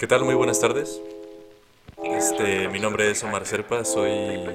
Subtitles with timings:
[0.00, 0.24] ¿Qué tal?
[0.24, 0.98] Muy buenas tardes.
[2.02, 4.48] Este, mi nombre es Omar Serpa, soy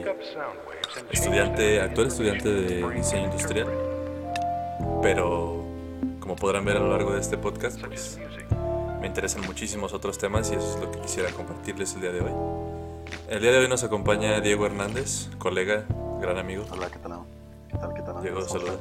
[1.12, 3.68] estudiante, actual estudiante de diseño industrial,
[5.04, 5.64] pero
[6.20, 8.18] como podrán ver a lo largo de este podcast, pues
[9.00, 12.22] me interesan muchísimos otros temas y eso es lo que quisiera compartirles el día de
[12.22, 12.32] hoy.
[13.30, 15.86] El día de hoy nos acompaña Diego Hernández, colega,
[16.20, 16.66] gran amigo.
[16.72, 17.20] Hola, ¿qué tal?
[17.70, 17.94] ¿Qué tal?
[17.94, 18.20] ¿Qué tal?
[18.24, 18.80] Diego, ¿Cómo saluda.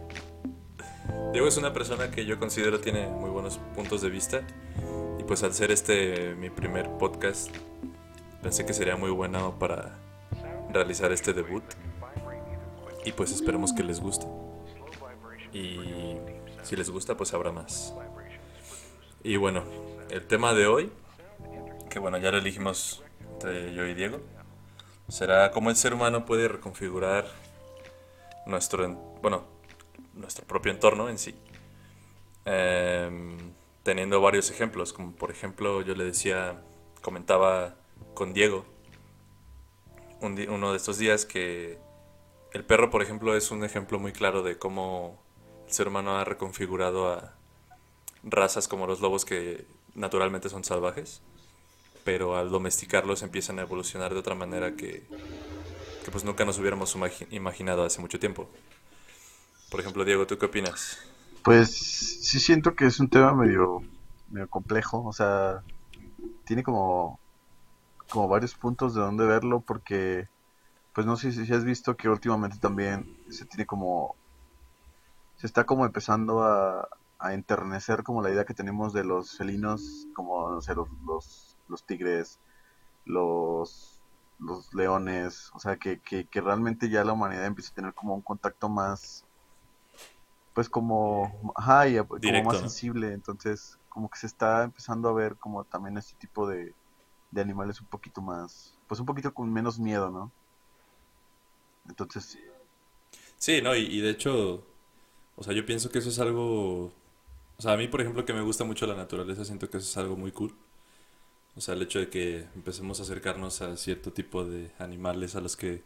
[1.32, 4.42] Diego es una persona que yo considero tiene muy buenos puntos de vista
[5.30, 7.54] pues al ser este mi primer podcast
[8.42, 9.96] pensé que sería muy bueno para
[10.72, 11.62] realizar este debut
[13.04, 14.26] y pues esperemos que les guste
[15.52, 16.16] y
[16.64, 17.94] si les gusta pues habrá más.
[19.22, 19.62] Y bueno,
[20.10, 20.90] el tema de hoy,
[21.90, 23.04] que bueno ya lo elegimos
[23.34, 24.18] entre yo y Diego,
[25.06, 27.24] será cómo el ser humano puede reconfigurar
[28.46, 29.44] nuestro, en- bueno,
[30.12, 31.36] nuestro propio entorno en sí.
[32.44, 33.59] Em,
[33.90, 36.62] teniendo varios ejemplos, como por ejemplo yo le decía,
[37.02, 37.74] comentaba
[38.14, 38.64] con Diego
[40.20, 41.76] un di- uno de estos días que
[42.52, 45.18] el perro, por ejemplo, es un ejemplo muy claro de cómo
[45.66, 47.34] el ser humano ha reconfigurado a
[48.22, 51.20] razas como los lobos que naturalmente son salvajes,
[52.04, 55.02] pero al domesticarlos empiezan a evolucionar de otra manera que,
[56.04, 58.46] que pues nunca nos hubiéramos imagi- imaginado hace mucho tiempo.
[59.68, 61.09] Por ejemplo, Diego, ¿tú qué opinas?
[61.42, 63.80] Pues sí siento que es un tema medio,
[64.30, 65.62] medio complejo, o sea,
[66.44, 67.18] tiene como,
[68.10, 70.28] como varios puntos de donde verlo porque,
[70.94, 74.16] pues no sé si, has visto que últimamente también se tiene como,
[75.36, 80.08] se está como empezando a, a enternecer como la idea que tenemos de los felinos,
[80.14, 82.38] como, no sé, los, los, los tigres,
[83.06, 84.02] los,
[84.38, 88.14] los leones, o sea, que, que, que realmente ya la humanidad empieza a tener como
[88.14, 89.24] un contacto más
[90.60, 95.14] pues como, ajá, y como Directo, más sensible, entonces como que se está empezando a
[95.14, 96.74] ver como también este tipo de,
[97.30, 100.30] de animales un poquito más, pues un poquito con menos miedo, ¿no?
[101.88, 102.38] Entonces,
[103.38, 104.64] Sí, no, y, y de hecho,
[105.36, 108.32] o sea, yo pienso que eso es algo, o sea, a mí, por ejemplo, que
[108.34, 110.54] me gusta mucho la naturaleza, siento que eso es algo muy cool.
[111.56, 115.40] O sea, el hecho de que empecemos a acercarnos a cierto tipo de animales a
[115.40, 115.82] los que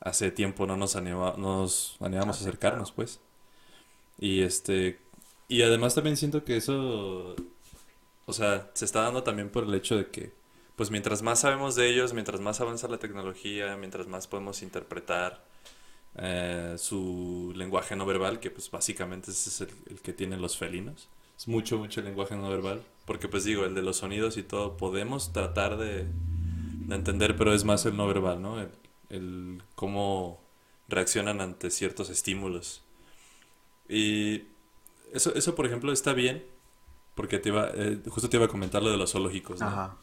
[0.00, 3.20] hace tiempo no nos anima, nos animamos a así, acercarnos, pues.
[4.20, 4.98] Y este,
[5.48, 7.34] y además también siento que eso,
[8.26, 10.32] o sea, se está dando también por el hecho de que,
[10.76, 15.42] pues mientras más sabemos de ellos, mientras más avanza la tecnología, mientras más podemos interpretar
[16.16, 21.08] eh, su lenguaje no verbal, que pues básicamente ese es el, que tienen los felinos.
[21.36, 22.82] Es mucho, mucho lenguaje no verbal.
[23.06, 27.54] Porque pues digo, el de los sonidos y todo, podemos tratar de, de entender, pero
[27.54, 28.64] es más el no verbal, ¿no?
[29.08, 30.40] El cómo
[30.88, 32.82] reaccionan ante ciertos estímulos.
[33.90, 34.44] Y
[35.12, 36.44] eso, eso por ejemplo, está bien,
[37.14, 39.66] porque te iba, eh, justo te iba a comentar lo de los zoológicos, ¿no?
[39.68, 39.96] ajá,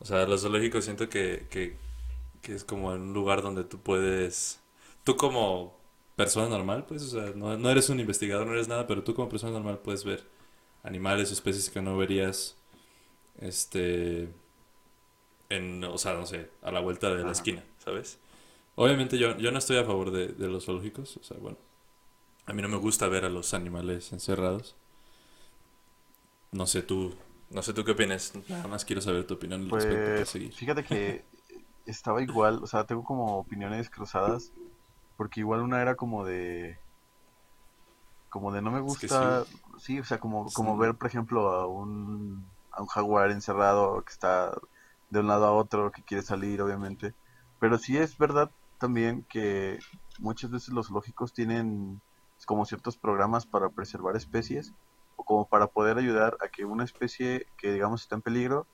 [0.00, 1.76] O sea, los zoológicos siento que, que,
[2.42, 4.60] que es como un lugar donde tú puedes,
[5.04, 5.78] tú como
[6.16, 9.14] persona normal, pues, o sea, no, no eres un investigador, no eres nada, pero tú
[9.14, 10.24] como persona normal puedes ver
[10.82, 12.56] animales o especies que no verías,
[13.40, 14.28] este,
[15.48, 18.18] en, o sea, no sé, a la vuelta de la esquina, ¿sabes?
[18.74, 21.58] Obviamente yo, yo no estoy a favor de, de los zoológicos, o sea, bueno,
[22.48, 24.76] a mí no me gusta ver a los animales encerrados.
[26.52, 27.14] No sé tú,
[27.50, 30.30] no sé tú qué opinas, nada más quiero saber tu opinión al respecto para Pues
[30.30, 30.54] seguir.
[30.54, 31.26] fíjate que
[31.86, 34.54] estaba igual, o sea, tengo como opiniones cruzadas,
[35.16, 36.80] porque igual una era como de,
[38.28, 39.46] como de no me Es que sí, gusta,
[39.78, 44.12] sí, o sea, como, como ver, por ejemplo, a un, a un jaguar encerrado que
[44.12, 44.52] está
[45.10, 47.14] de un lado a otro, que quiere salir, obviamente.
[47.58, 49.84] Pero sí es verdad también que
[50.18, 52.02] muchas veces los zoológicos tienen
[52.48, 54.72] como ciertos programas para preservar especies,
[55.16, 58.66] o como para poder ayudar a que una especie que, digamos, está en peligro,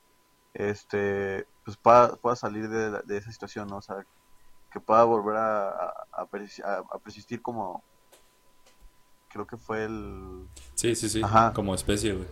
[0.54, 3.78] este, pues pueda, pueda salir de, la- de esa situación, ¿no?
[3.78, 3.96] O sea,
[4.70, 7.82] que pueda volver a, a, a persi- a- a persistir como,
[9.28, 10.46] creo que fue el...
[10.76, 12.28] Sí, sí, sí, Ajá, como especie, güey.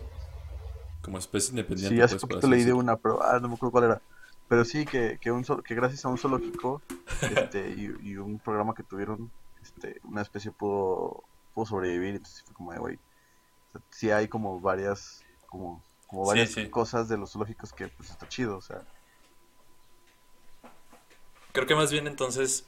[1.01, 3.71] Como especie sí, independiente, hace pues, poquito leí de una, pero ah, no me acuerdo
[3.73, 4.01] cuál era.
[4.47, 6.81] Pero sí, que, que, un, que gracias a un zoológico
[7.35, 9.29] este, y, y un programa que tuvieron,
[9.61, 11.23] este, una especie pudo,
[11.53, 12.95] pudo sobrevivir, entonces fue como de, güey,
[13.69, 16.71] o sea, sí hay como varias, como, como Sí, varias sí.
[16.71, 18.87] cosas de los zoológicos que pues está chido, o sea,
[21.51, 22.65] Creo que más bien entonces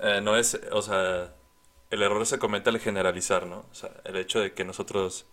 [0.00, 1.34] eh, no es, o sea,
[1.90, 3.66] el error se comete al generalizar, ¿no?
[3.70, 5.26] O sea, el hecho de que nosotros,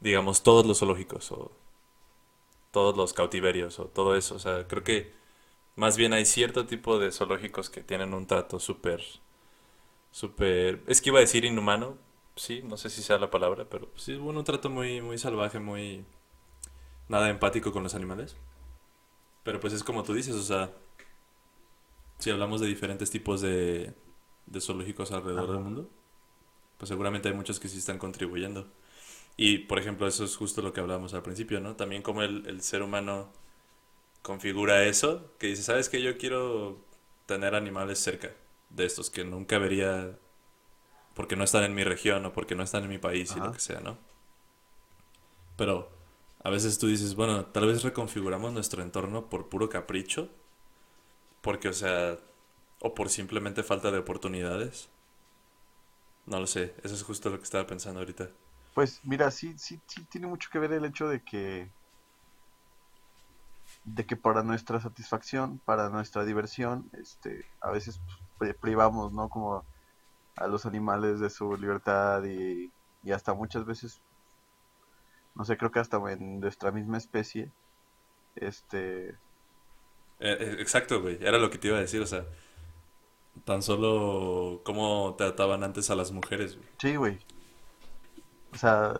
[0.00, 1.52] digamos, todos los zoológicos o
[2.70, 5.12] todos los cautiverios o todo eso, o sea, creo que
[5.76, 9.02] más bien hay cierto tipo de zoológicos que tienen un trato súper,
[10.10, 11.98] súper, es que iba a decir inhumano,
[12.36, 15.58] sí, no sé si sea la palabra, pero sí, bueno, un trato muy, muy salvaje,
[15.58, 16.04] muy,
[17.08, 18.36] nada empático con los animales.
[19.42, 20.72] Pero pues es como tú dices, o sea,
[22.18, 23.94] si hablamos de diferentes tipos de,
[24.46, 25.90] de zoológicos alrededor del mundo,
[26.78, 28.68] pues seguramente hay muchos que sí están contribuyendo.
[29.36, 31.76] Y, por ejemplo, eso es justo lo que hablábamos al principio, ¿no?
[31.76, 33.30] También como el, el ser humano
[34.22, 36.02] configura eso, que dice, ¿sabes qué?
[36.02, 36.78] Yo quiero
[37.26, 38.32] tener animales cerca
[38.70, 40.18] de estos que nunca vería
[41.16, 43.50] porque no están en mi región o porque no están en mi país y lo
[43.50, 43.96] que sea, ¿no?
[45.56, 45.90] Pero
[46.44, 50.28] a veces tú dices, bueno, tal vez reconfiguramos nuestro entorno por puro capricho,
[51.40, 52.18] porque, o sea,
[52.80, 54.90] o por simplemente falta de oportunidades.
[56.26, 58.28] No lo sé, eso es justo lo que estaba pensando ahorita.
[58.74, 61.70] Pues mira, sí, sí, sí tiene mucho que ver el hecho de que
[63.84, 68.00] de que para nuestra satisfacción, para nuestra diversión, este, a veces
[68.36, 69.30] pues, privamos, ¿no?
[69.30, 69.64] Como
[70.36, 72.70] a los animales de su libertad y,
[73.02, 74.00] y hasta muchas veces,
[75.34, 77.50] no sé, creo que hasta en nuestra misma especie,
[78.36, 79.10] este...
[80.18, 82.24] Eh, eh, exacto, güey, era lo que te iba a decir, o sea,
[83.44, 86.68] tan solo cómo trataban antes a las mujeres, güey.
[86.78, 87.18] Sí, güey.
[88.52, 88.98] O sea,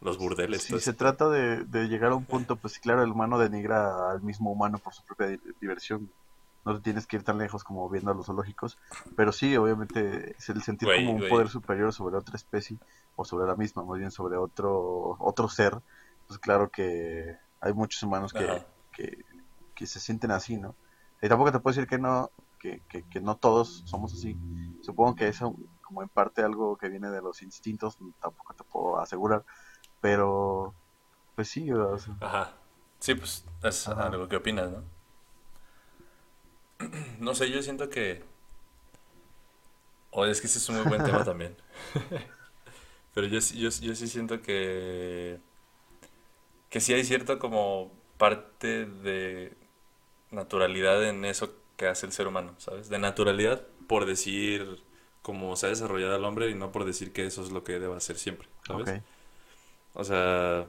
[0.00, 0.62] los burdeles.
[0.62, 4.52] Si se trata de, llegar a un punto, pues claro, el humano denigra al mismo
[4.52, 6.10] humano por su propia diversión.
[6.66, 8.76] No tienes que ir tan lejos como viendo a los zoológicos,
[9.14, 12.76] pero sí, obviamente, es el sentir como un poder superior sobre otra especie,
[13.14, 15.80] o sobre la misma, más bien sobre otro, otro ser,
[16.26, 18.66] pues claro que hay muchos humanos que,
[19.76, 20.74] que, se sienten así, ¿no?
[21.22, 24.36] Y tampoco te puedo decir que no, que, que, no todos somos así.
[24.82, 25.38] Supongo que es
[25.82, 29.44] como en parte algo que viene de los instintos, tampoco te puedo asegurar,
[30.00, 30.74] pero,
[31.36, 32.54] pues sí, o Ajá.
[32.98, 34.95] Sí, pues es algo que opinas, ¿no?
[37.20, 38.22] No sé, yo siento que...
[40.10, 41.56] O es que ese es un muy buen tema también.
[43.14, 45.38] Pero yo, yo, yo sí siento que...
[46.70, 49.56] Que sí hay cierto como parte de
[50.30, 52.88] naturalidad en eso que hace el ser humano, ¿sabes?
[52.88, 54.82] De naturalidad por decir
[55.22, 57.78] cómo se ha desarrollado el hombre y no por decir que eso es lo que
[57.78, 59.02] debe hacer siempre, ¿sabes?
[59.94, 60.66] O sea,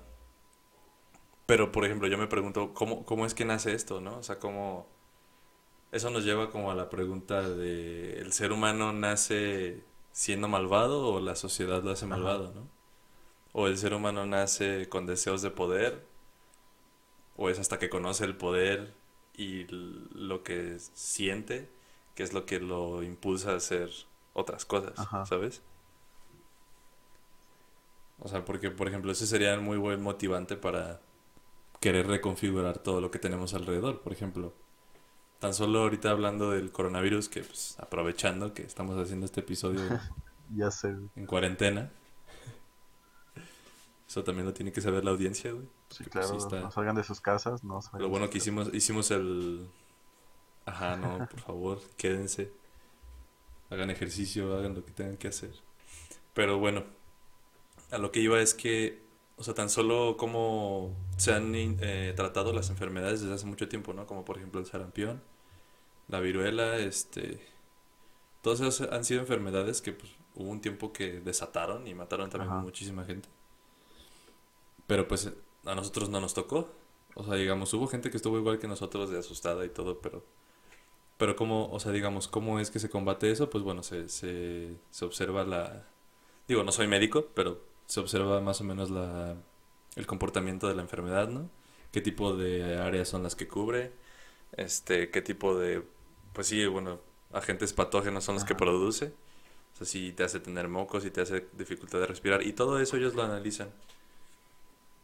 [1.45, 4.17] pero por ejemplo, yo me pregunto, ¿cómo, cómo es que nace esto, no?
[4.17, 4.87] O sea, ¿cómo...
[5.91, 11.19] Eso nos lleva como a la pregunta de, ¿el ser humano nace siendo malvado o
[11.19, 12.67] la sociedad lo hace malvado, no?
[13.53, 16.05] O el ser humano nace con deseos de poder,
[17.37, 18.93] o es hasta que conoce el poder
[19.35, 21.69] y lo que siente,
[22.15, 23.89] que es lo que lo impulsa a hacer
[24.33, 24.93] otras cosas,
[25.27, 25.61] ¿sabes?
[28.19, 30.99] O sea, porque, por ejemplo, ese sería un muy buen motivante para
[31.79, 34.01] querer reconfigurar todo lo que tenemos alrededor.
[34.01, 34.53] Por ejemplo,
[35.39, 39.81] tan solo ahorita hablando del coronavirus, que pues, aprovechando que estamos haciendo este episodio
[40.55, 40.95] ya sé.
[41.15, 41.91] en cuarentena.
[44.07, 45.67] Eso también lo tiene que saber la audiencia, güey.
[45.89, 49.69] Sí, claro, no salgan de sus casas, no Lo bueno que hicimos, hicimos el...
[50.65, 52.51] Ajá, no, por favor, quédense.
[53.69, 55.51] Hagan ejercicio, hagan lo que tengan que hacer.
[56.33, 56.85] Pero bueno,
[57.91, 59.01] a lo que iba es que,
[59.37, 63.93] o sea, tan solo como se han eh, tratado las enfermedades desde hace mucho tiempo,
[63.93, 64.07] ¿no?
[64.07, 65.21] Como por ejemplo el sarampión,
[66.07, 67.39] la viruela, este...
[68.41, 72.51] Todas esas han sido enfermedades que pues, hubo un tiempo que desataron y mataron también
[72.61, 73.29] muchísima gente.
[74.87, 75.31] Pero pues
[75.65, 76.69] a nosotros no nos tocó.
[77.13, 80.23] O sea, digamos, hubo gente que estuvo igual que nosotros de asustada y todo, pero...
[81.17, 83.49] Pero cómo, o sea, digamos, ¿cómo es que se combate eso?
[83.49, 85.87] Pues bueno, se, se, se observa la...
[86.47, 89.35] Digo, no soy médico, pero se observa más o menos la,
[89.95, 91.49] el comportamiento de la enfermedad, ¿no?
[91.91, 93.91] Qué tipo de áreas son las que cubre,
[94.53, 95.83] este, qué tipo de,
[96.33, 96.99] pues sí, bueno,
[97.33, 99.13] agentes patógenos son los que produce.
[99.73, 102.41] O sea, si te hace tener mocos, si te hace dificultad de respirar.
[102.43, 103.69] Y todo eso ellos lo analizan.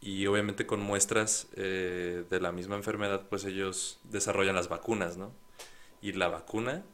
[0.00, 5.32] Y obviamente con muestras eh, de la misma enfermedad, pues ellos desarrollan las vacunas, ¿no?
[6.02, 6.84] Y la vacuna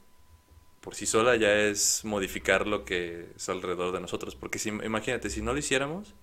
[0.81, 4.35] por sí sola ya es modificar lo que es alrededor de nosotros.
[4.35, 6.15] Porque si, imagínate, si no lo hiciéramos,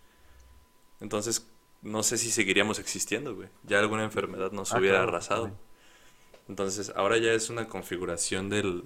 [0.99, 1.47] entonces
[1.81, 3.49] no sé si seguiríamos existiendo, güey.
[3.63, 5.51] Ya alguna enfermedad nos ah, hubiera arrasado.
[6.49, 8.83] Entonces, ahora ya es una configuración del,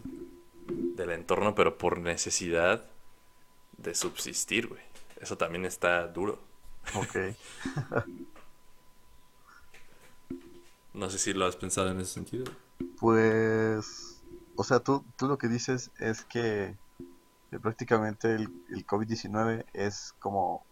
[0.68, 2.86] del entorno, pero por necesidad
[3.78, 4.82] de subsistir, güey.
[5.22, 6.40] Eso también está duro.
[6.96, 7.16] Ok.
[10.94, 12.46] no sé si lo has pensado en ese sentido.
[13.00, 14.21] Pues
[14.56, 16.76] o sea, tú, tú lo que dices es que,
[17.62, 20.66] prácticamente el, el COVID-19 es como,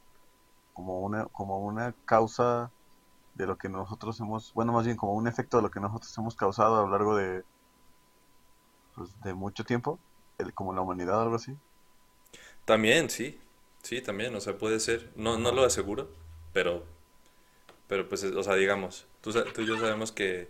[0.74, 2.72] como, una, como una causa
[3.36, 6.18] de lo que nosotros hemos, bueno, más bien como un efecto de lo que nosotros
[6.18, 7.44] hemos causado a lo largo de,
[8.96, 10.00] pues, de mucho tiempo,
[10.56, 11.56] como la humanidad o algo así.
[12.66, 13.40] También, sí,
[13.84, 16.10] sí, también, o sea, puede ser, no, no lo aseguro,
[16.54, 16.84] pero
[17.88, 20.50] Pero pues, o sea, digamos, tú, tú y yo sabemos que,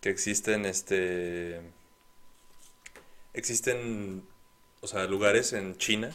[0.00, 1.60] que existen, este...
[3.32, 4.24] Existen,
[4.80, 6.10] o sea, lugares en China.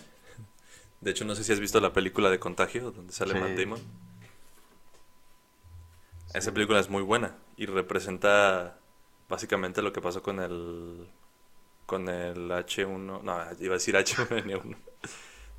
[1.02, 3.82] De hecho, no sé si has visto la película de Contagio, donde sale Matt Damon.
[6.34, 8.78] Esa película es muy buena y representa
[9.30, 11.08] básicamente lo que pasó con el
[11.86, 13.22] con el H1, no,
[13.60, 14.76] iba a decir H1N1.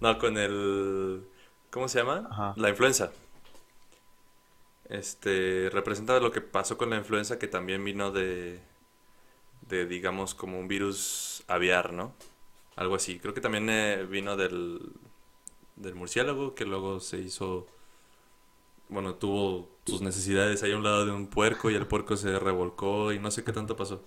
[0.00, 1.26] No, con el
[1.70, 2.54] ¿cómo se llama?
[2.56, 3.12] La influenza.
[4.88, 8.60] Este representa lo que pasó con la influenza que también vino de
[9.62, 12.14] de digamos como un virus aviar, ¿no?
[12.76, 13.18] Algo así.
[13.20, 14.80] Creo que también eh, vino del
[15.76, 17.66] del murciélago que luego se hizo
[18.88, 22.38] bueno, tuvo sus necesidades ahí a un lado de un puerco y el puerco se
[22.38, 24.04] revolcó y no sé qué tanto pasó.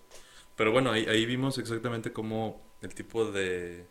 [0.55, 3.88] Pero bueno, ahí, ahí vimos exactamente cómo el tipo de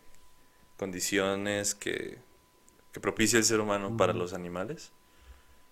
[0.78, 2.18] condiciones que,
[2.92, 4.92] que propicia el ser humano para los animales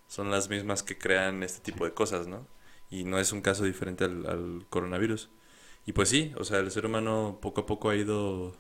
[0.09, 2.47] son las mismas que crean este tipo de cosas, ¿no?
[2.91, 5.31] Y no es un caso diferente al, al coronavirus.
[5.87, 8.53] Y pues sí, o sea, el ser humano poco a poco ha ido,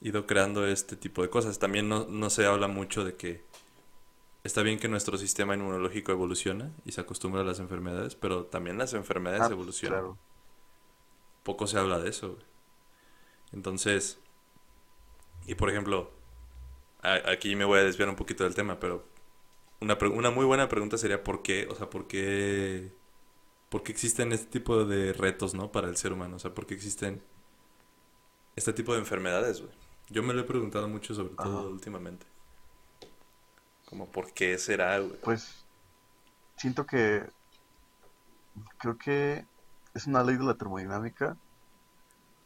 [0.00, 1.58] ido creando este tipo de cosas.
[1.58, 3.44] También no, no se habla mucho de que
[4.44, 8.78] está bien que nuestro sistema inmunológico evoluciona y se acostumbra a las enfermedades, pero también
[8.78, 10.16] las enfermedades ah, evolucionan.
[11.42, 12.38] Poco se habla de eso.
[13.52, 14.20] Entonces,
[15.46, 16.12] y por ejemplo,
[17.02, 19.04] aquí me voy a desviar un poquito del tema, pero
[19.80, 22.92] una, una muy buena pregunta sería por qué, o sea, por qué,
[23.72, 25.72] por qué existen este tipo de retos, ¿no?
[25.72, 27.22] Para el ser humano, o sea, por qué existen
[28.54, 29.72] este tipo de enfermedades, güey.
[30.10, 32.26] Yo me lo he preguntado mucho, sobre todo últimamente.
[33.86, 35.18] Como, ¿por qué será, güey?
[35.22, 35.64] Pues,
[36.56, 37.24] siento que.
[38.76, 39.46] Creo que
[39.94, 41.38] es una ley de la termodinámica.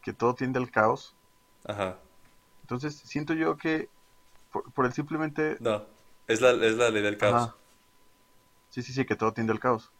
[0.01, 1.13] Que todo tiende al caos.
[1.65, 1.97] Ajá.
[2.61, 3.89] Entonces, siento yo que.
[4.73, 5.57] Por, el simplemente.
[5.59, 5.83] No,
[6.27, 7.53] es la, es la ley del caos.
[8.69, 9.91] Sí, sí, sí, que todo tiende al caos.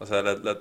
[0.00, 0.34] O sea, la.
[0.34, 0.58] la...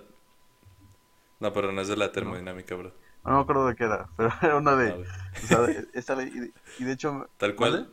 [1.40, 2.94] No, pero no es de la termodinámica, bro.
[3.26, 4.92] No, me acuerdo de qué era, pero era una de.
[4.92, 5.60] o sea,
[5.94, 6.52] esta ley.
[6.78, 7.28] Y, de hecho.
[7.38, 7.90] Tal cual.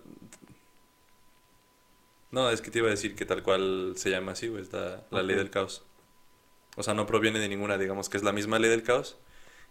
[2.33, 5.07] No, es que te iba a decir que tal cual se llama así, güey, está
[5.11, 5.87] la ley del caos.
[6.77, 9.19] O sea, no proviene de ninguna, digamos que es la misma ley del caos.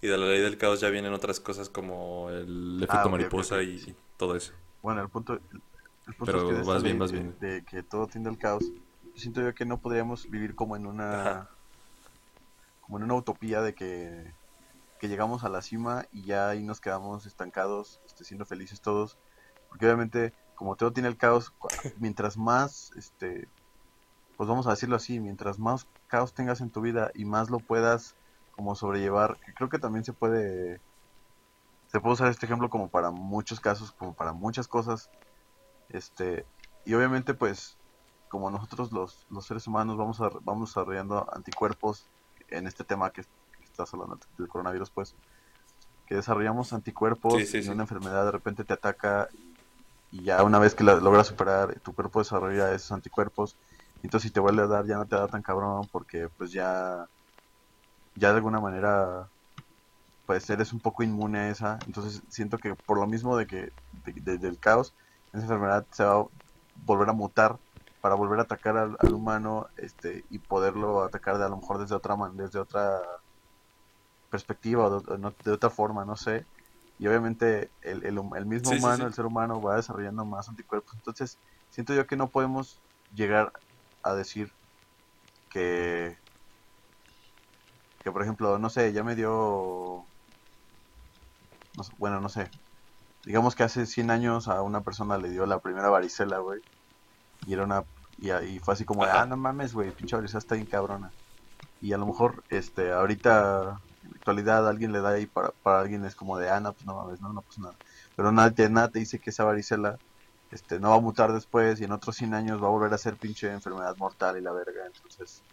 [0.01, 3.61] Y de la ley del caos ya vienen otras cosas como el efecto ah, mariposa
[3.61, 4.53] y todo eso.
[4.81, 7.35] Bueno, el punto, el punto es que vas bien, vas bien.
[7.39, 8.71] De, que todo tiende al caos.
[9.15, 11.49] siento yo que no podríamos vivir como en una
[12.85, 14.33] como en una utopía de que,
[14.99, 19.17] que llegamos a la cima y ya ahí nos quedamos estancados, este, siendo felices todos.
[19.69, 21.53] Porque obviamente como todo tiene el caos,
[21.99, 23.47] mientras más, este,
[24.37, 27.59] pues vamos a decirlo así, mientras más caos tengas en tu vida y más lo
[27.59, 28.15] puedas
[28.51, 30.79] como sobrellevar, creo que también se puede,
[31.87, 35.09] se puede usar este ejemplo como para muchos casos, como para muchas cosas,
[35.89, 36.45] este,
[36.85, 37.77] y obviamente pues
[38.29, 42.09] como nosotros los, los seres humanos vamos a, vamos desarrollando anticuerpos
[42.49, 43.23] en este tema que,
[43.63, 45.15] estás hablando del coronavirus pues
[46.07, 49.27] que desarrollamos anticuerpos y una enfermedad de repente te ataca
[50.11, 53.57] y ya una vez que la logras superar, tu cuerpo desarrolla esos anticuerpos,
[54.01, 57.07] entonces si te vuelve a dar ya no te da tan cabrón porque pues ya,
[58.15, 59.27] ya de alguna manera
[60.25, 63.71] pues eres un poco inmune a esa, entonces siento que por lo mismo de que
[64.05, 64.93] del caos,
[65.33, 66.25] esa enfermedad se va a
[66.85, 67.57] volver a mutar
[68.05, 71.95] para volver a atacar al, humano este y poderlo atacar de a lo mejor desde
[71.95, 73.01] otra desde otra
[74.29, 76.45] perspectiva o de otra forma, no sé.
[76.99, 80.93] Y obviamente el, el, mismo humano, el ser humano, va desarrollando más anticuerpos.
[80.93, 81.39] Entonces,
[81.71, 82.79] siento yo que no podemos
[83.15, 83.51] llegar
[84.03, 84.53] a decir
[85.49, 86.15] que,
[88.03, 90.05] que por ejemplo, no sé, ya me dio,
[91.97, 92.51] bueno, no sé,
[93.25, 96.61] digamos que hace 100 años a una persona le dio la primera varicela, güey,
[97.47, 97.83] y era una,
[98.17, 101.15] y, y fue así como, ah, no mames, güey, pinche varicela está bien cabrona.
[101.79, 103.81] Y a lo mejor, este, ahorita
[104.15, 106.95] actualidad alguien le da y para, para alguien es como de, ah, no, pues no
[106.95, 107.79] mames, no, no, pues nada.
[108.15, 109.99] Pero nadie, nada te dice que esa varicela
[110.51, 112.97] este, no va a mutar después y en otros 100 años va a volver a
[112.97, 114.85] ser pinche enfermedad mortal y la verga.
[114.87, 115.45] Entonces,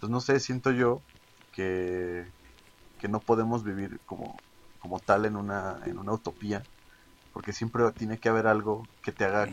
[0.00, 1.04] pues no sé, siento yo
[1.52, 2.32] que,
[2.98, 4.44] que no podemos vivir como,
[4.78, 6.68] como tal en una, en una utopía,
[7.32, 9.50] porque siempre tiene que haber algo que te haga,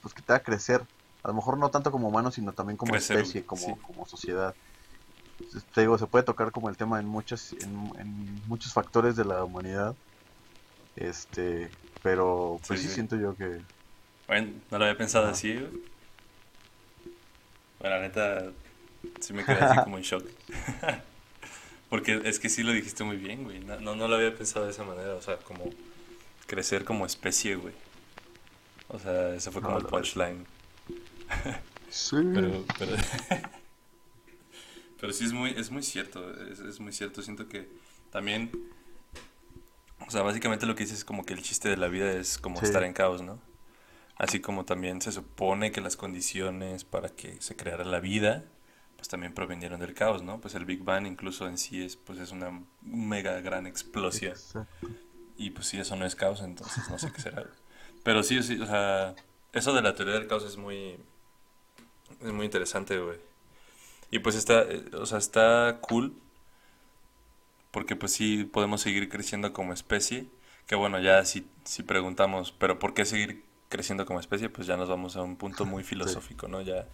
[0.00, 0.88] pues que te haga crecer.
[1.28, 4.54] A lo mejor no tanto como humano, sino también como especie, como, como sociedad
[5.74, 9.44] te digo, se puede tocar como el tema en muchos, en, muchos factores de la
[9.44, 9.94] humanidad.
[10.96, 11.70] Este,
[12.02, 13.60] pero pues sí, siento yo que...
[14.26, 15.54] Bueno, no lo había pensado así.
[17.78, 18.50] Bueno, la neta,
[19.20, 20.24] sí me quedé así como en shock.
[21.88, 23.60] Porque es que sí lo dijiste muy bien, güey.
[23.60, 25.14] No, no, lo había pensado de esa manera.
[25.14, 25.70] O sea, como
[26.46, 27.74] crecer como especie, güey.
[28.88, 30.44] O sea, ese fue como el punchline.
[31.90, 32.16] Sí.
[32.34, 32.96] Pero, pero,
[35.00, 37.22] pero sí es muy, es muy cierto, es, es muy cierto.
[37.22, 37.68] Siento que
[38.10, 38.50] también,
[40.06, 42.38] o sea, básicamente lo que dices es como que el chiste de la vida es
[42.38, 42.66] como Sí.
[42.66, 43.40] estar en caos, ¿no?
[44.16, 48.44] Así como también se supone que las condiciones para que se creara la vida,
[48.96, 50.40] pues también provinieron del caos, ¿no?
[50.40, 54.32] Pues el Big Bang incluso en sí es, pues es una mega gran explosión.
[54.32, 54.88] Exacto.
[55.36, 57.46] Y pues si eso no es caos, entonces no sé qué será.
[58.02, 59.14] Pero sí, sí, o sea,
[59.52, 60.98] eso de la teoría del caos es muy,
[62.20, 63.18] es muy interesante, güey.
[64.10, 66.14] Y pues está, eh, o sea, está cool
[67.70, 70.26] porque pues sí podemos seguir creciendo como especie.
[70.66, 74.48] Que bueno, ya si, si preguntamos, pero ¿por qué seguir creciendo como especie?
[74.50, 76.60] Pues ya nos vamos a un punto muy filosófico, ¿no?
[76.62, 76.86] Ya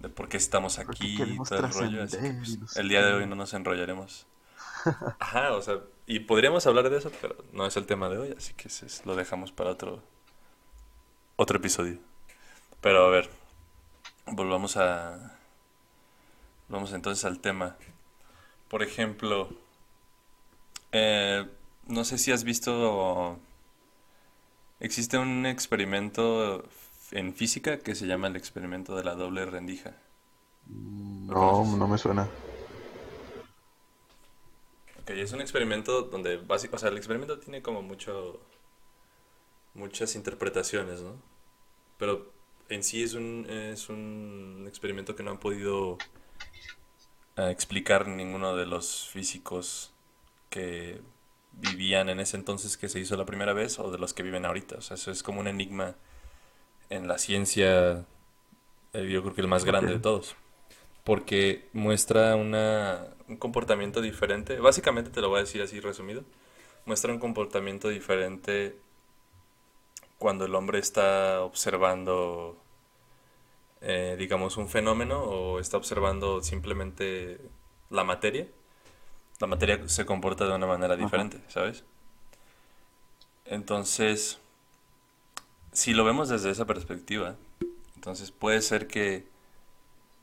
[0.00, 2.02] de por qué estamos aquí y todo el rollo.
[2.02, 4.26] Así que trascender pues, el día de hoy no nos enrollaremos.
[5.18, 8.34] Ajá, o sea, y podríamos hablar de eso, pero no es el tema de hoy,
[8.36, 10.02] así que es- lo dejamos para otro,
[11.36, 11.98] otro episodio.
[12.80, 13.30] Pero a ver,
[14.26, 15.38] volvamos a,
[16.68, 17.76] vamos entonces al tema.
[18.68, 19.48] Por ejemplo,
[20.92, 21.46] eh,
[21.86, 23.38] no sé si has visto,
[24.80, 26.64] existe un experimento
[27.12, 29.96] en física que se llama el experimento de la doble rendija.
[31.28, 32.28] ¿Lo No, no me suena.
[35.00, 38.40] Ok, es un experimento donde básicamente, o sea, el experimento tiene como mucho,
[39.74, 41.14] muchas interpretaciones, ¿no?
[41.96, 42.35] Pero
[42.68, 45.98] en sí es un, es un experimento que no han podido
[47.36, 49.92] eh, explicar ninguno de los físicos
[50.50, 51.00] que
[51.52, 54.44] vivían en ese entonces que se hizo la primera vez o de los que viven
[54.44, 54.76] ahorita.
[54.76, 55.96] O sea, eso es como un enigma
[56.90, 58.04] en la ciencia,
[58.92, 60.36] eh, yo creo que el más grande de todos
[61.06, 64.58] porque muestra una, un comportamiento diferente.
[64.58, 66.24] Básicamente te lo voy a decir así resumido.
[66.84, 68.76] Muestra un comportamiento diferente
[70.18, 72.56] cuando el hombre está observando,
[73.80, 77.40] eh, digamos, un fenómeno o está observando simplemente
[77.90, 78.48] la materia.
[79.40, 81.02] La materia se comporta de una manera Ajá.
[81.02, 81.84] diferente, ¿sabes?
[83.44, 84.40] Entonces,
[85.72, 87.36] si lo vemos desde esa perspectiva,
[87.94, 89.28] entonces puede ser que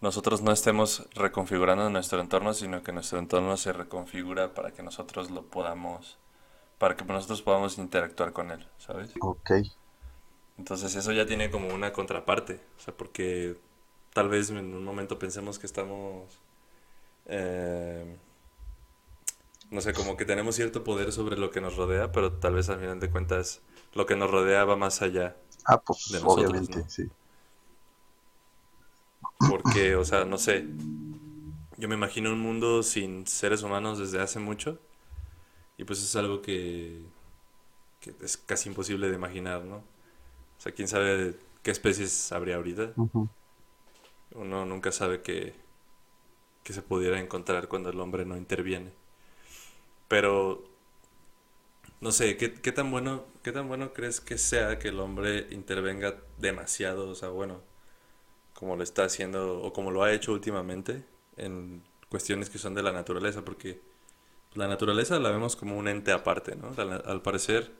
[0.01, 5.31] nosotros no estemos reconfigurando nuestro entorno, sino que nuestro entorno se reconfigura para que nosotros
[5.31, 6.17] lo podamos,
[6.77, 9.13] para que nosotros podamos interactuar con él, ¿sabes?
[9.21, 9.51] Ok.
[10.57, 13.57] Entonces eso ya tiene como una contraparte, o sea, porque
[14.13, 16.39] tal vez en un momento pensemos que estamos,
[17.27, 18.17] eh,
[19.71, 22.69] no sé, como que tenemos cierto poder sobre lo que nos rodea, pero tal vez
[22.69, 23.61] al final de cuentas
[23.93, 25.35] lo que nos rodea va más allá
[25.65, 26.89] Ah, pues de nosotros, obviamente, ¿no?
[26.89, 27.09] sí.
[29.45, 30.65] Porque, o sea, no sé,
[31.77, 34.79] yo me imagino un mundo sin seres humanos desde hace mucho
[35.77, 37.01] y pues es algo que,
[38.01, 39.83] que es casi imposible de imaginar, ¿no?
[40.57, 42.93] O sea, quién sabe qué especies habría ahorita.
[42.95, 43.29] Ujú.
[44.35, 45.55] Uno nunca sabe qué,
[46.63, 48.91] qué se pudiera encontrar cuando el hombre no interviene.
[50.07, 50.63] Pero,
[52.01, 55.47] no sé, ¿qué, qué tan bueno, qué tan bueno crees que sea que el hombre
[55.51, 57.09] intervenga demasiado?
[57.09, 57.61] O sea, bueno,
[58.53, 61.03] como lo está haciendo o como lo ha hecho últimamente
[61.37, 63.81] en cuestiones que son de la naturaleza, porque
[64.53, 66.71] la naturaleza la vemos como un ente aparte, ¿no?
[66.77, 67.71] Al parecer,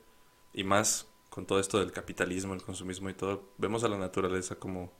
[0.53, 4.55] y más con todo esto del capitalismo, el consumismo y todo, vemos a la naturaleza
[4.57, 4.91] como,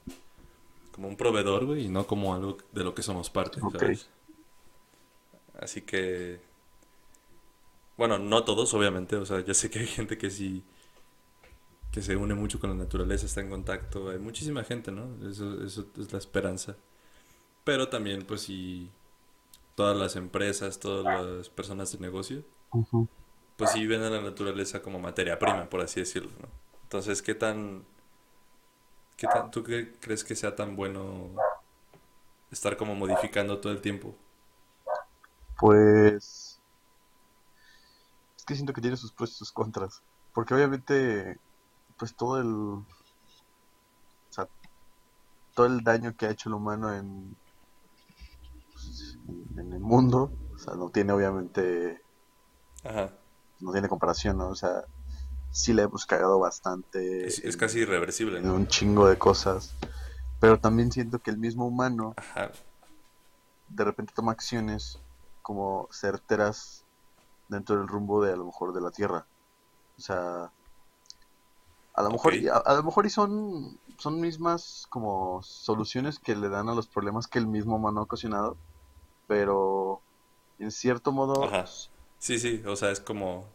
[0.91, 3.74] como un proveedor, güey, y no como algo de lo que somos parte, Ok.
[3.74, 4.10] ¿sabes?
[5.60, 6.41] Así que,
[7.98, 10.63] bueno, no todos, obviamente, o sea, yo sé que hay gente que sí,
[11.91, 15.08] que se une mucho con la naturaleza, está en contacto, hay muchísima gente, ¿no?
[15.30, 16.76] Eso, eso es la esperanza.
[17.65, 18.89] Pero también, pues sí,
[19.76, 22.43] todas las empresas, todas las personas de negocio,
[22.74, 23.08] Ujú.
[23.63, 26.49] Pues sí ven a la naturaleza como materia prima, por así decirlo, ¿no?
[26.84, 27.86] Entonces, ¿qué tan,
[29.15, 31.32] qué tan, tú qué crees que sea tan bueno
[32.52, 34.15] estar como modificando todo el tiempo?
[35.58, 36.60] Pues
[38.36, 40.04] es que siento que tiene sus pros y sus contras.
[40.34, 41.39] Porque obviamente,
[41.97, 42.86] pues todo el, o
[44.30, 44.47] sea,
[45.54, 47.34] todo el daño que ha hecho el humano en,
[48.73, 49.17] pues,
[49.56, 52.02] en, en el mundo, o sea, no tiene obviamente,
[52.84, 53.13] Ajá,
[53.63, 54.49] no tiene comparación, ¿no?
[54.49, 54.84] O sea,
[55.52, 58.56] sí le hemos cagado bastante es, casi irreversible, en ¿no?
[58.56, 59.73] un chingo de cosas.
[60.39, 62.52] Pero también siento que el mismo humano Ajá,
[63.69, 64.99] de repente toma acciones
[65.41, 66.84] como certeras
[67.47, 69.26] dentro del rumbo de a lo mejor de la Tierra.
[69.97, 70.52] O sea,
[71.95, 76.36] a lo mejor y- a, a lo mejor y son son mismas como soluciones que
[76.36, 78.58] le dan a los problemas que el mismo humano ha ocasionado,
[79.28, 80.02] pero
[80.60, 81.65] en cierto modo, ajá,
[82.24, 83.46] sí, sí, o sea, es como,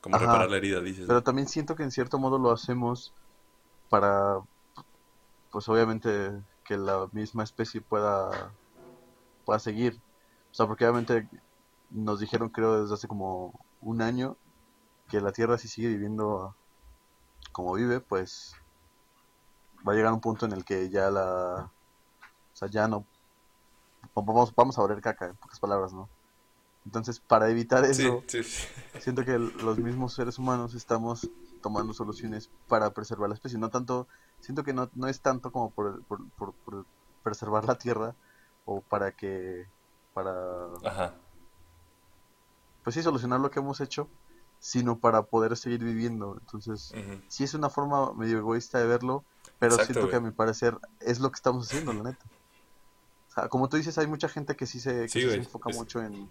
[0.00, 1.22] como ajá, reparar la herida, dices, pero ¿no?
[1.22, 3.12] también siento que en cierto modo lo hacemos
[3.88, 4.40] para
[5.50, 8.52] pues obviamente que la misma especie pueda,
[9.44, 10.00] pueda seguir.
[10.50, 11.28] O sea, porque obviamente
[11.90, 14.36] nos dijeron, creo, desde hace como un año,
[15.08, 16.54] que la Tierra si sigue viviendo
[17.52, 18.54] como vive, pues
[19.86, 21.70] va a llegar un punto en el que ya la...
[22.52, 23.04] O sea, ya no...
[24.14, 26.08] Vamos, vamos a oler caca, en pocas palabras, ¿no?
[26.88, 28.24] Entonces, para evitar eso,
[28.98, 31.28] siento que los mismos seres humanos estamos
[31.60, 33.58] tomando soluciones para preservar la especie.
[33.58, 34.08] No tanto,
[34.40, 36.86] siento que no, no es tanto como por, por, por,
[37.22, 38.14] preservar la tierra
[38.64, 39.66] o para que,
[40.14, 40.32] para,
[40.82, 41.12] Ajá.
[42.84, 44.08] pues sí, solucionar lo que hemos hecho,
[44.58, 46.38] sino para poder seguir viviendo.
[46.40, 46.94] Entonces,
[47.28, 49.24] sí es una forma medio egoísta de verlo,
[49.58, 52.24] pero siento que a mi parecer es lo que estamos haciendo, la neta.
[53.28, 56.30] O sea, como tú dices, hay mucha gente que sí se, se enfoca mucho en,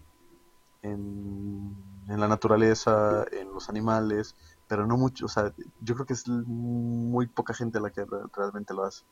[0.92, 1.76] en,
[2.08, 4.36] en, la naturaleza, en los animales,
[4.68, 8.74] pero no mucho, o sea, yo creo que es muy poca gente la que realmente
[8.74, 9.04] lo hace.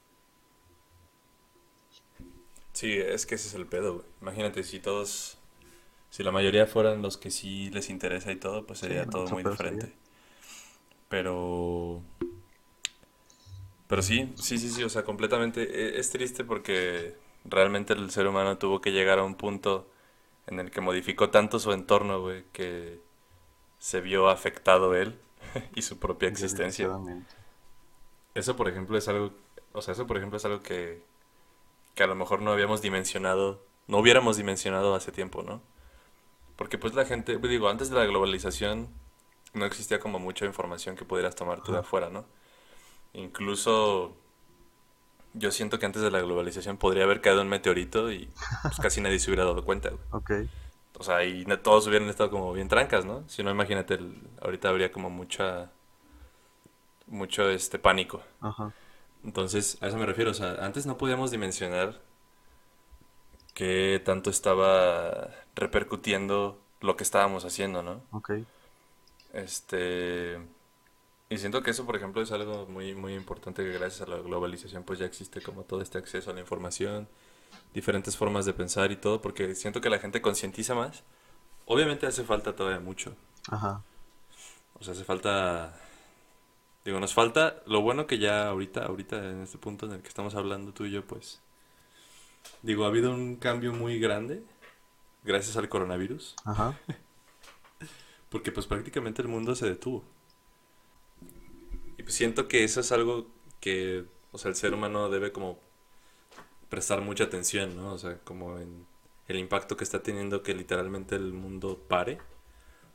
[2.75, 4.05] Sí, es que ese es el pedo, güey.
[4.21, 5.37] Imagínate si todos,
[6.09, 9.43] si la mayoría fueran los que sí les interesa y todo, pues sería todo muy
[9.43, 9.95] diferente.
[11.07, 12.03] Pero,
[13.87, 15.61] pero sí, sí, sí, sí, o sea, completamente.
[15.63, 19.89] E, es triste porque realmente el ser humano tuvo que llegar a un punto
[20.47, 22.99] en el que modificó tanto su entorno, güey, que
[23.79, 25.19] se vio afectado él
[25.75, 26.89] y su propia existencia.
[28.33, 29.31] Eso, por ejemplo, es algo,
[29.73, 31.03] o sea, eso, por ejemplo, es algo que,
[31.93, 35.61] que a lo mejor no habíamos dimensionado, no hubiéramos dimensionado hace tiempo, ¿no?
[36.55, 38.89] Porque pues la gente, pues, digo, antes de la globalización
[39.53, 42.25] no existía como mucha información que pudieras tomar tú de afuera, ¿no?
[43.13, 44.15] Incluso
[45.37, 48.29] yo siento que antes de la globalización podría haber caído un meteorito y
[48.63, 49.91] pues, casi nadie se hubiera dado cuenta.
[50.11, 50.31] Ok.
[50.97, 53.27] O sea, y todos hubieran estado como bien trancas, ¿no?
[53.27, 53.99] Si no, imagínate,
[54.41, 55.69] ahorita habría como mucha,
[57.07, 58.21] mucho este pánico.
[58.39, 58.73] Ajá.
[59.23, 60.31] Entonces, a eso me refiero.
[60.31, 61.99] O sea, antes no podíamos dimensionar
[63.53, 68.01] qué tanto estaba repercutiendo lo que estábamos haciendo, ¿no?
[68.11, 68.31] Ok.
[69.33, 70.39] Este...
[71.29, 74.17] Y siento que eso, por ejemplo, es algo muy, muy importante que gracias a la
[74.17, 77.07] globalización pues ya existe como todo este acceso a la información
[77.73, 81.03] diferentes formas de pensar y todo, porque siento que la gente concientiza más.
[81.65, 83.15] Obviamente hace falta todavía mucho.
[83.49, 83.83] Ajá.
[84.79, 85.77] O sea, hace falta...
[86.83, 90.07] Digo, nos falta lo bueno que ya ahorita, ahorita en este punto en el que
[90.07, 91.41] estamos hablando tú y yo, pues...
[92.61, 94.43] Digo, ha habido un cambio muy grande
[95.23, 96.35] gracias al coronavirus.
[96.45, 96.77] Ajá.
[98.29, 100.03] porque pues prácticamente el mundo se detuvo.
[102.07, 103.27] Siento que eso es algo
[103.59, 105.59] que, o sea, el ser humano debe como
[106.69, 107.93] prestar mucha atención, ¿no?
[107.93, 108.85] O sea, como en
[109.27, 112.19] el impacto que está teniendo que literalmente el mundo pare.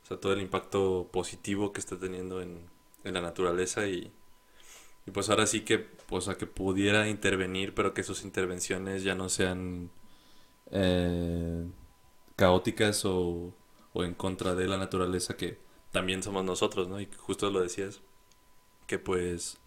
[0.03, 2.69] O sea, todo el impacto positivo que está teniendo en,
[3.03, 4.11] la naturaleza y,
[5.13, 9.29] pues ahora sí que, pues a que pudiera intervenir, pero que sus intervenciones ya no
[9.29, 9.89] sean
[10.71, 11.65] eh,
[12.35, 13.53] caóticas o,
[13.93, 15.57] o en contra de la naturaleza que
[15.91, 17.01] también somos nosotros, ¿no?
[17.01, 18.01] Y justo lo decías,
[18.87, 19.59] que pues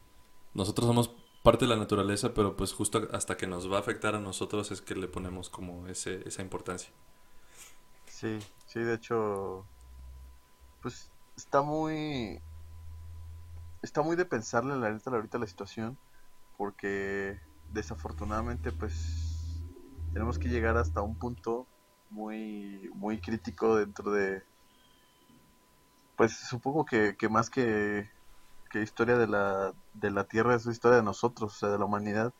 [0.55, 4.14] nosotros somos parte de la naturaleza, pero pues justo hasta que nos va a afectar
[4.14, 6.90] a nosotros es que le ponemos como ese, esa importancia.
[8.07, 9.66] Sí, sí, de hecho,
[10.81, 12.40] pues está muy...
[13.83, 15.98] Está muy de pensarle la neta ahorita la situación,
[16.57, 17.38] porque
[17.74, 19.62] desafortunadamente pues
[20.14, 21.66] tenemos que llegar hasta un punto
[22.09, 24.42] muy, muy crítico dentro de...
[26.16, 28.09] Pues supongo que, que más que
[28.74, 31.78] que historia de la, de la Tierra es la historia de nosotros, o sea, de
[31.78, 32.34] la humanidad,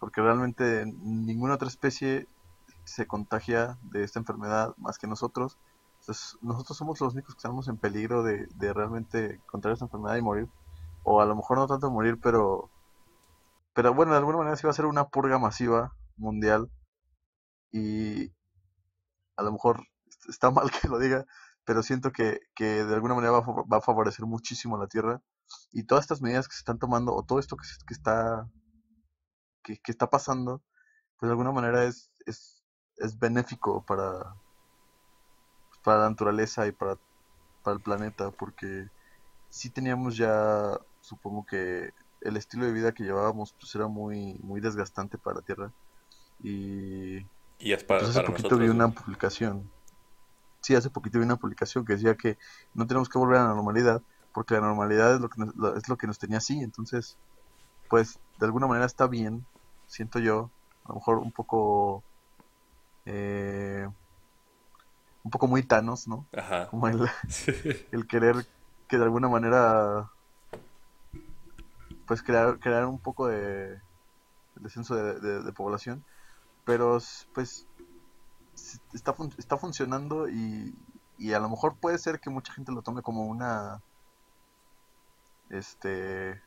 [0.00, 2.26] porque realmente ninguna otra especie
[2.84, 5.58] se contagia de esta enfermedad más que nosotros.
[6.00, 10.16] Entonces, nosotros somos los únicos que estamos en peligro de, de realmente contraer esta enfermedad
[10.16, 10.48] y morir.
[11.02, 12.70] O a lo mejor no tanto morir, pero...
[13.74, 16.70] Pero bueno, de alguna manera sí va a ser una purga masiva mundial.
[17.72, 18.32] Y
[19.36, 19.82] a lo mejor
[20.30, 21.26] está mal que lo diga,
[21.66, 25.20] pero siento que, que de alguna manera va, va a favorecer muchísimo a la Tierra
[25.72, 28.48] y todas estas medidas que se están tomando, o todo esto que, que está
[29.64, 30.62] que, está pasando,
[31.18, 32.62] pues de alguna manera es, es,
[32.98, 34.36] es benéfico para,
[35.82, 36.98] para la naturaleza y para,
[37.62, 38.88] para el planeta, porque
[39.48, 44.60] si teníamos ya, supongo que el estilo de vida que llevábamos pues era muy, muy
[44.60, 45.72] desgastante para la Tierra.
[46.42, 47.18] Y,
[47.58, 49.70] y es para, hace poquito vi una publicación.
[50.60, 52.38] Sí, hace poquito vi una publicación que decía que
[52.72, 54.02] no tenemos que volver a la normalidad,
[54.34, 57.16] porque la normalidad es lo que nos, es lo que nos tenía así, entonces,
[57.88, 59.46] pues, de alguna manera está bien,
[59.86, 60.50] siento yo,
[60.84, 62.02] a lo mejor un poco,
[63.06, 63.88] eh,
[65.22, 66.26] un poco muy Thanos, ¿no?
[66.36, 66.66] Ajá.
[66.66, 67.08] Como el,
[67.92, 68.44] el querer
[68.88, 70.10] que de alguna manera,
[72.06, 73.80] pues, crear, crear un poco de,
[74.56, 76.04] descenso de, población,
[76.64, 76.98] pero
[77.32, 77.68] pues
[78.92, 80.74] está, está funcionando y,
[81.18, 83.80] y a lo mejor puede ser que mucha gente lo tome como una
[85.50, 86.40] este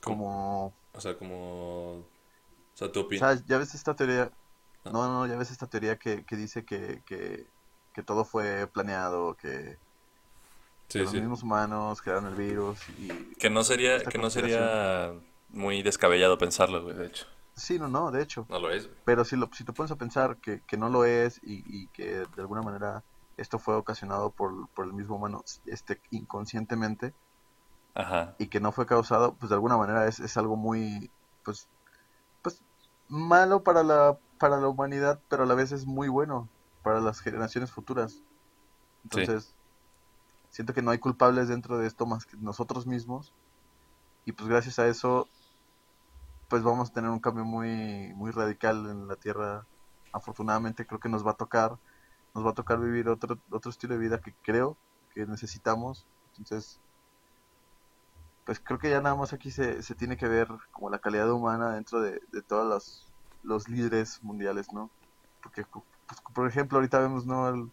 [0.00, 2.06] como o sea como o
[2.74, 3.44] sea tu opinión.
[3.46, 4.30] ya ves esta teoría
[4.84, 4.90] ah.
[4.90, 7.46] no no ya ves esta teoría que, que dice que, que,
[7.92, 9.76] que, todo fue planeado que,
[10.94, 15.12] los mismos humanos crearon el virus y que no sería que no sería
[15.50, 17.26] muy descabellado pensarlo de hecho.
[17.54, 18.46] Sí no no de hecho.
[18.48, 21.04] No lo es pero si lo si te pones a pensar que, que no lo
[21.04, 23.02] es y, y que de alguna manera
[23.38, 27.14] esto fue ocasionado por, por el mismo humano este, inconscientemente
[28.38, 31.10] y que no fue causado, pues de alguna manera es, es algo muy,
[31.44, 31.68] pues,
[32.42, 32.62] pues
[33.08, 36.48] malo para la, para la humanidad, pero a la vez es muy bueno
[36.84, 38.22] para las generaciones futuras.
[39.02, 39.54] Entonces,
[40.50, 43.32] siento que no hay culpables dentro de esto más que nosotros mismos
[44.24, 45.28] y pues gracias a eso
[46.48, 49.66] pues vamos a tener un cambio muy muy radical en la Tierra.
[50.12, 51.78] Afortunadamente creo que nos va a tocar
[52.38, 54.76] nos va a tocar vivir otro, otro estilo de vida que creo
[55.12, 56.06] que necesitamos.
[56.38, 56.80] Entonces,
[58.44, 61.30] pues creo que ya nada más aquí se, se tiene que ver como la calidad
[61.32, 64.88] humana dentro de, de todos los, los líderes mundiales, ¿no?
[65.42, 65.84] Porque, pues,
[66.32, 67.70] por ejemplo, ahorita vemos, ¿no?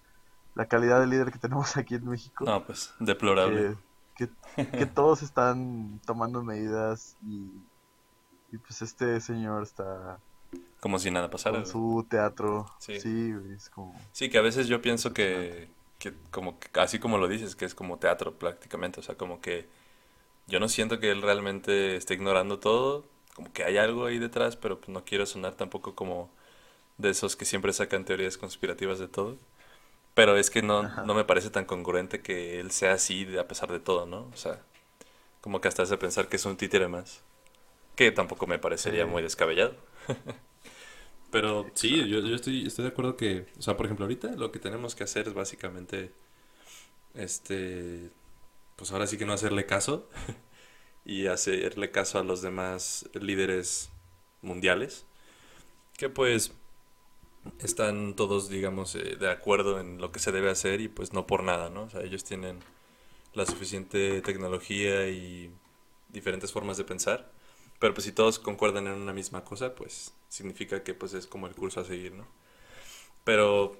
[0.55, 2.45] la calidad de líder que tenemos aquí en México.
[2.45, 3.77] No, pues, deplorable.
[4.15, 7.51] Que, que, todos están tomando medidas y,
[8.53, 10.17] y pues este señor está
[10.85, 11.57] como si nada pasara.
[11.57, 12.67] Con su teatro.
[12.77, 13.99] Sí, sí, es como...
[14.11, 15.67] sí que a veces yo pienso que,
[15.97, 19.67] que como así como lo dices, que es como teatro prácticamente, o sea, como que
[20.45, 24.57] yo no siento que él realmente esté ignorando todo, como que hay algo ahí detrás,
[24.57, 26.29] pero pues no quiero sonar tampoco como
[26.99, 29.39] de esos que siempre sacan teorías conspirativas de todo.
[30.13, 33.71] Pero es que no, no me parece tan congruente que él sea así a pesar
[33.71, 34.29] de todo, ¿no?
[34.31, 34.61] O sea,
[35.41, 37.23] como que hasta hace pensar que es un títere más.
[37.95, 39.75] Que tampoco me parecería muy descabellado.
[41.35, 44.53] Pero sí, yo, yo estoy, estoy de acuerdo que, o sea, por ejemplo, ahorita lo
[44.53, 46.13] que tenemos que hacer es básicamente,
[47.13, 48.09] este,
[48.77, 50.09] pues ahora sí que no hacerle caso
[51.03, 53.89] y hacerle caso a los demás líderes
[54.41, 55.05] mundiales,
[55.97, 56.53] que pues
[57.59, 61.27] están todos, digamos, eh, de acuerdo en lo que se debe hacer y pues no
[61.27, 61.83] por nada, ¿no?
[61.83, 62.59] O sea, ellos tienen
[63.33, 65.51] la suficiente tecnología y
[66.13, 67.29] diferentes formas de pensar
[67.79, 71.47] pero pues si todos concuerdan en una misma cosa, pues significa que pues es como
[71.47, 72.27] el curso a seguir, ¿no?
[73.23, 73.77] Pero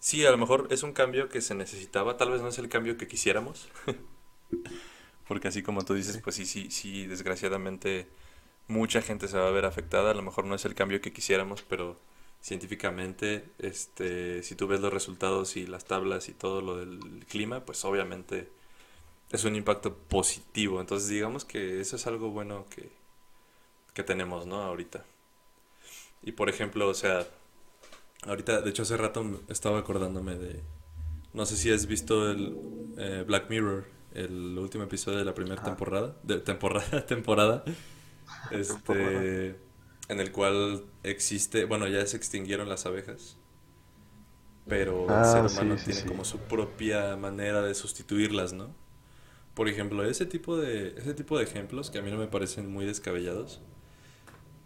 [0.00, 2.68] sí, a lo mejor es un cambio que se necesitaba, tal vez no es el
[2.68, 3.68] cambio que quisiéramos.
[5.28, 8.08] Porque así como tú dices, pues sí, sí, sí, desgraciadamente
[8.68, 11.12] mucha gente se va a ver afectada, a lo mejor no es el cambio que
[11.12, 11.96] quisiéramos, pero
[12.40, 17.64] científicamente, este, si tú ves los resultados y las tablas y todo lo del clima,
[17.64, 18.48] pues obviamente
[19.30, 20.80] es un impacto positivo.
[20.80, 22.90] Entonces digamos que eso es algo bueno que,
[23.94, 24.62] que tenemos, ¿no?
[24.62, 25.04] Ahorita.
[26.22, 27.26] Y por ejemplo, o sea,
[28.22, 30.62] ahorita, de hecho hace rato estaba acordándome de...
[31.32, 32.56] No sé si has visto el
[32.98, 36.16] eh, Black Mirror, el último episodio de la primera temporada.
[36.22, 37.64] De temporada, temporada.
[38.50, 39.56] Este...
[40.08, 43.36] en el cual existe, bueno, ya se extinguieron las abejas,
[44.68, 48.74] pero el ah, ser humano tiene como su propia manera de sustituirlas, ¿no?
[49.54, 52.70] Por ejemplo, ese tipo de ese tipo de ejemplos que a mí no me parecen
[52.70, 53.60] muy descabellados.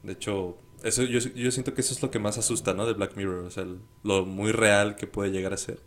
[0.02, 2.86] De hecho, eso yo, yo siento que eso es lo que más asusta, ¿no?
[2.86, 3.66] De Black Mirror, o sea,
[4.02, 5.80] lo muy real que puede llegar a ser.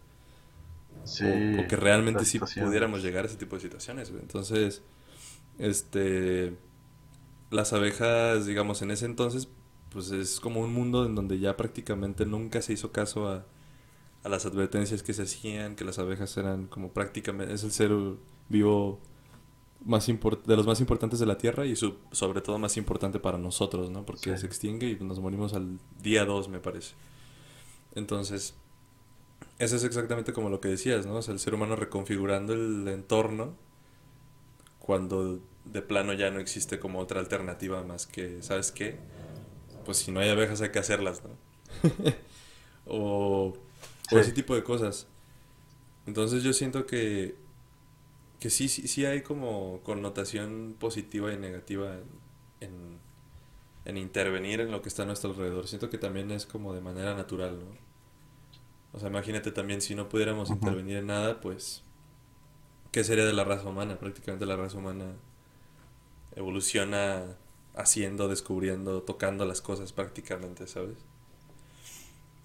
[1.03, 4.81] Sí, o, que realmente sí pudiéramos llegar a ese tipo de situaciones, Entonces,
[5.59, 6.55] este
[7.51, 9.47] las abejas, digamos, en ese entonces,
[9.89, 13.45] pues es como un mundo en donde ya prácticamente nunca se hizo caso a,
[14.23, 17.91] a las advertencias que se hacían, que las abejas eran como prácticamente, es el ser
[18.49, 18.99] vivo
[19.85, 23.37] más de los más importantes de la Tierra y su, sobre todo más importante para
[23.37, 24.05] nosotros, ¿no?
[24.05, 26.95] Porque se extingue y nos morimos al día 2, me parece.
[27.95, 28.55] Entonces,
[29.59, 31.15] eso es exactamente como lo que decías, ¿no?
[31.15, 33.55] O sea, el ser humano reconfigurando el entorno
[34.79, 38.97] cuando de plano ya no existe como otra alternativa más que, ¿sabes qué?
[39.85, 41.29] Pues si no hay abejas hay que hacerlas, ¿no?
[42.85, 43.53] o,
[44.11, 45.07] o ese tipo de cosas.
[46.05, 47.35] Entonces yo siento que
[48.43, 51.95] que sí, sí, sí hay como connotación positiva y negativa
[52.59, 52.99] en,
[53.85, 55.65] en, intervenir en lo que está a nuestro alrededor.
[55.65, 57.77] Siento que también es como de manera natural, ¿no?
[58.91, 61.83] O sea, imagínate también si no pudiéramos intervenir en nada, pues,
[62.91, 63.97] ¿qué sería de la raza humana?
[63.97, 65.13] Prácticamente la raza humana
[66.35, 67.37] evoluciona
[67.75, 70.97] haciendo, descubriendo, tocando las cosas prácticamente, ¿sabes?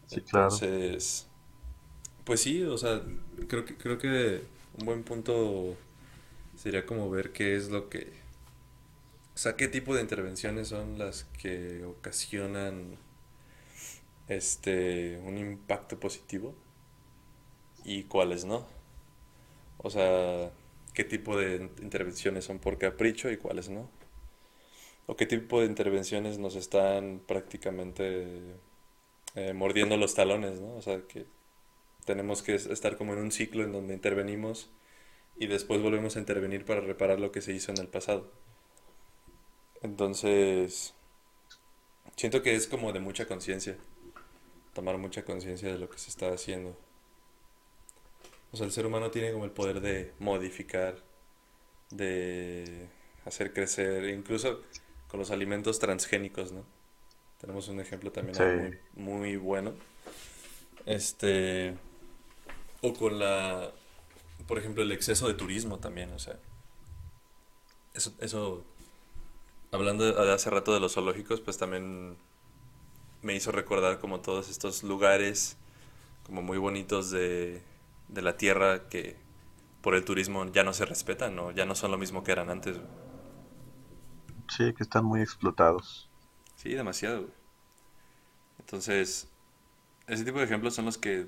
[0.06, 0.44] Sí, claro.
[0.44, 1.26] Entonces,
[2.22, 3.02] pues sí, o sea,
[3.48, 4.44] creo que, creo que
[4.78, 5.76] un buen punto
[6.68, 8.12] sería como ver qué es lo que
[9.34, 12.98] O sea, ¿qué tipo de intervenciones son las que ocasionan
[14.28, 16.54] este un impacto positivo
[17.84, 18.66] y cuáles no?
[19.78, 20.52] O sea,
[20.94, 23.90] ¿qué tipo de intervenciones son por capricho y cuáles no?
[25.06, 28.56] ¿O qué tipo de intervenciones nos están prácticamente
[29.34, 30.74] eh, mordiendo los talones, ¿no?
[30.76, 31.26] O sea, que
[32.06, 34.70] tenemos que estar como en un ciclo en donde intervenimos
[35.38, 38.30] y después volvemos a intervenir para reparar lo que se hizo en el pasado.
[39.82, 40.94] Entonces,
[42.16, 43.76] siento que es como de mucha conciencia,
[44.74, 46.76] tomar mucha conciencia de lo que se está haciendo.
[48.50, 50.96] O sea, el ser humano tiene como el poder de modificar,
[51.90, 52.88] de
[53.24, 54.62] hacer crecer, incluso
[55.08, 56.64] con los alimentos transgénicos, ¿no?
[57.40, 59.74] Tenemos un ejemplo también muy, muy bueno.
[60.86, 61.74] Este,
[62.80, 63.72] o con la,
[64.46, 66.38] por ejemplo, el exceso de turismo también, o sea,
[67.94, 68.64] eso, eso
[69.72, 72.16] hablando de hace rato de los zoológicos, pues también
[73.22, 75.56] me hizo recordar como todos estos lugares
[76.24, 77.62] como muy bonitos de,
[78.08, 79.16] de la tierra que
[79.82, 81.50] por el turismo ya no se respetan, ¿no?
[81.50, 82.76] ya no son lo mismo que eran antes.
[84.48, 86.08] Sí, que están muy explotados.
[86.56, 87.28] Sí, demasiado.
[88.58, 89.28] Entonces,
[90.06, 91.26] ese tipo de ejemplos son los que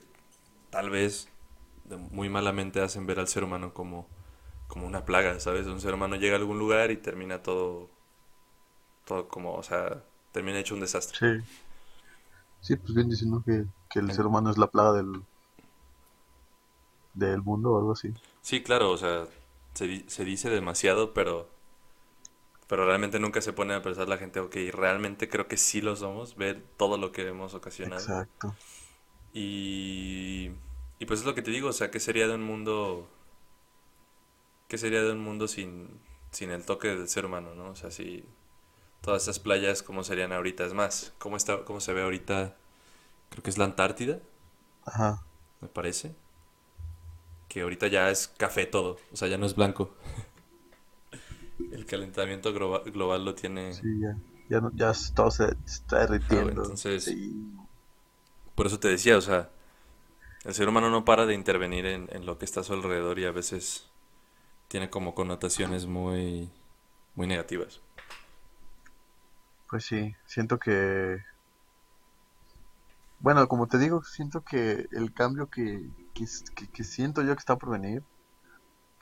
[0.70, 1.28] tal vez
[1.96, 4.06] muy malamente hacen ver al ser humano como,
[4.68, 5.66] como una plaga, ¿sabes?
[5.66, 7.88] Un ser humano llega a algún lugar y termina todo
[9.04, 11.18] todo como, o sea, termina hecho un desastre.
[11.18, 11.46] Sí.
[12.60, 13.64] Sí, pues bien diciendo que,
[13.98, 15.22] el ser humano es la plaga del,
[17.14, 18.12] del mundo o algo así.
[18.42, 19.26] Sí, claro, o sea,
[19.74, 21.48] se, se dice demasiado, pero,
[22.68, 25.96] pero realmente nunca se pone a pensar la gente, ok, realmente creo que sí lo
[25.96, 28.00] somos, ver todo lo que hemos ocasionado.
[28.00, 28.54] Exacto.
[29.32, 30.50] Y,
[31.00, 33.10] y pues es lo que te digo, o sea, ¿qué sería de un mundo,
[34.68, 35.88] qué sería de un mundo sin,
[36.30, 37.70] sin el toque del ser humano, ¿no?
[37.70, 38.24] O sea, si
[39.00, 40.64] todas esas playas como serían ahorita.
[40.64, 42.54] Es más, ¿cómo, está, cómo se ve ahorita?
[43.30, 44.20] Creo que es la Antártida.
[44.84, 45.22] Ajá.
[45.60, 46.14] Me parece.
[47.48, 48.98] Que ahorita ya es café todo.
[49.12, 49.94] O sea, ya no es blanco.
[51.72, 53.74] El calentamiento global, lo tiene.
[53.74, 54.16] Sí, ya.
[54.48, 56.62] Ya, no, ya todo se está derritiendo.
[56.62, 57.14] entonces,
[58.56, 59.48] por eso te decía, o sea,
[60.44, 63.18] el ser humano no para de intervenir en, en lo que está a su alrededor
[63.18, 63.90] y a veces
[64.68, 66.50] tiene como connotaciones muy,
[67.14, 67.80] muy negativas.
[69.68, 71.22] Pues sí, siento que...
[73.20, 77.70] Bueno, como te digo, siento que el cambio que, que, siento yo que está por
[77.70, 78.02] venir,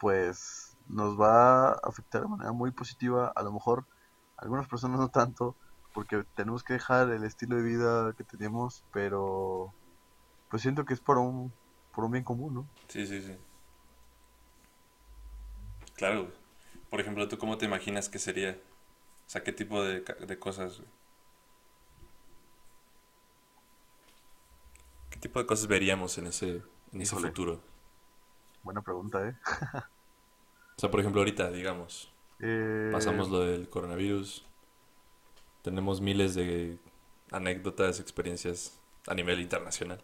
[0.01, 3.33] pues nos va a afectar de manera muy positiva.
[3.37, 3.87] A lo mejor
[4.37, 5.55] algunas personas no tanto,
[5.95, 9.73] porque tenemos que dejar el estilo de vida que tenemos, pero
[10.51, 11.53] pues siento que es por un,
[11.95, 12.69] por un bien común, ¿no?
[12.89, 13.37] Sí, sí, sí.
[15.95, 16.33] Claro.
[16.91, 18.59] Por ejemplo, ¿tú cómo te imaginas que sería
[19.29, 20.81] o sea, ¿qué tipo de, de cosas?
[25.11, 27.61] ¿Qué tipo de cosas veríamos en ese, en ese futuro?
[28.63, 29.37] Buena pregunta, ¿eh?
[30.77, 34.47] o sea, por ejemplo, ahorita, digamos, eh, pasamos lo del coronavirus,
[35.61, 36.79] tenemos miles de
[37.31, 40.03] anécdotas, experiencias a nivel internacional.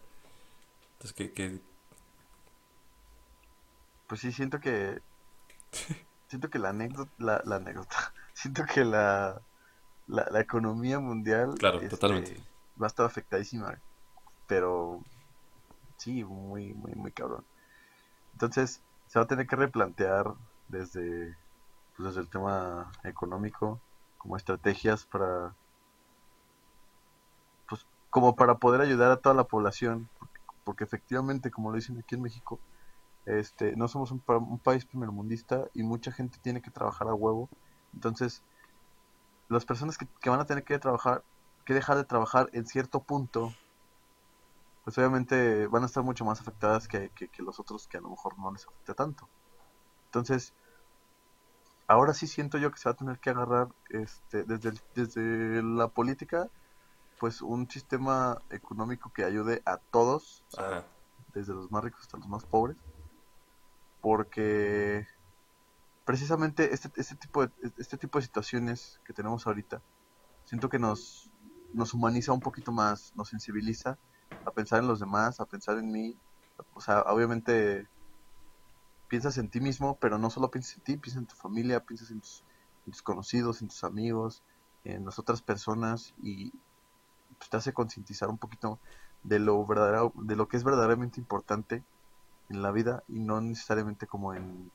[1.04, 1.32] Entonces, ¿qué...?
[1.32, 1.60] qué...
[4.06, 5.02] Pues sí, siento que...
[6.28, 7.10] siento que la anécdota...
[7.18, 9.42] La, la anécdota siento que la,
[10.06, 12.42] la, economía mundial claro, este, totalmente.
[12.80, 13.78] va a estar afectadísima,
[14.46, 15.02] pero
[15.98, 17.44] sí, muy, muy, muy cabrón.
[18.32, 20.32] Entonces, se va a tener que replantear
[20.68, 21.36] desde,
[21.96, 23.80] pues, desde el tema económico,
[24.18, 25.54] como estrategias para,
[27.68, 30.08] pues, como para poder ayudar a toda la población,
[30.64, 32.60] porque, efectivamente, como lo dicen aquí en México,
[33.26, 37.48] este, no somos un, un país primermundista y mucha gente tiene que trabajar a huevo
[37.94, 38.42] entonces,
[39.48, 41.24] las personas que, van a tener que trabajar,
[41.64, 43.54] que dejar de trabajar en cierto punto,
[44.84, 48.38] pues obviamente van a estar mucho más afectadas que, los otros que a lo mejor
[48.38, 49.28] no les afecta tanto.
[50.06, 50.52] Entonces,
[51.86, 55.88] ahora sí siento yo que se va a tener que agarrar este, desde, desde la
[55.88, 56.50] política,
[57.24, 60.44] pues un sistema económico que ayude a todos,
[61.32, 62.76] desde los más ricos hasta los más pobres,
[64.02, 65.06] porque
[66.04, 69.80] precisamente este, este, tipo de, este tipo de situaciones que tenemos ahorita,
[70.44, 71.30] siento que nos,
[71.72, 73.96] nos humaniza un poquito más, nos sensibiliza
[74.44, 76.18] a pensar en los demás, a pensar en mí.
[76.74, 77.88] O sea, obviamente
[79.08, 82.10] piensas en ti mismo, pero no solo piensas en ti, piensas en tu familia, piensas
[82.10, 84.42] en tus, conocidos, en tus amigos,
[84.84, 86.52] en las otras personas y
[87.44, 88.78] pues, te hace concientizar un poquito
[89.22, 91.84] de lo verdadero, de lo que es verdaderamente importante
[92.48, 94.70] en la vida y no necesariamente como en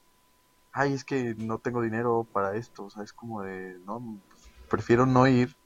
[0.71, 4.47] ay, es que no tengo dinero para esto, o sea, es como de, no, pues,
[4.69, 5.57] prefiero no ir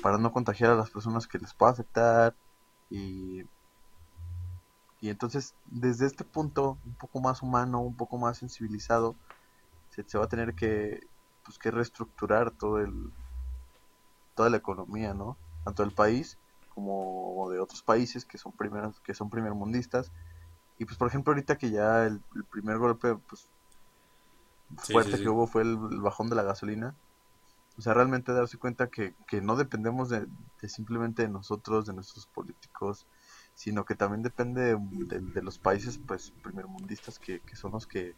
[0.00, 2.36] para no contagiar a las personas que les pueda afectar
[2.88, 3.42] y
[5.00, 9.16] y entonces desde este punto un poco más humano, un poco más sensibilizado,
[9.90, 11.00] se, se va a tener que
[11.44, 13.12] pues que reestructurar todo el
[14.36, 15.36] toda la economía, ¿no?
[15.64, 16.38] Tanto del país
[16.74, 20.10] como de otros países que son primeros que son primermundistas
[20.78, 23.46] y pues por ejemplo ahorita que ya el, el primer golpe pues
[24.78, 25.22] fuerte sí, sí.
[25.22, 26.94] que hubo fue el, el bajón de la gasolina
[27.76, 30.26] o sea realmente darse cuenta que, que no dependemos de,
[30.60, 33.06] de simplemente de nosotros de nuestros políticos
[33.54, 37.86] sino que también depende de, de- de los países pues primermundistas que, que son los
[37.86, 38.14] que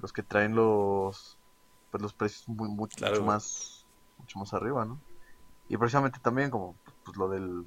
[0.00, 1.38] los que traen los
[1.90, 3.36] pues los precios muy, muy- Claro, mucho güey.
[3.36, 3.86] más
[4.18, 4.98] mucho más arriba no
[5.68, 6.74] y precisamente también como
[7.06, 7.66] pues lo del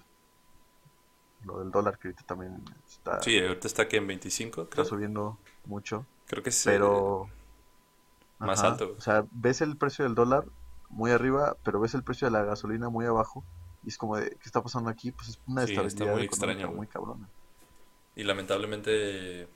[1.42, 4.86] lo del dólar que ahorita también está, Sí, ahorita está que en 25, está creo.
[4.86, 7.28] subiendo mucho Creo que es pero
[8.40, 8.98] más ajá, alto.
[8.98, 10.46] o sea ves el precio del dólar
[10.90, 13.46] muy arriba pero ves el precio de la gasolina muy abajo
[13.84, 15.12] y es como de ¿qué está pasando aquí?
[15.12, 16.82] pues es una Sí, está estabilidad muy económica extraño, güey.
[16.82, 17.30] muy cabrona
[18.16, 19.48] Y lamentablemente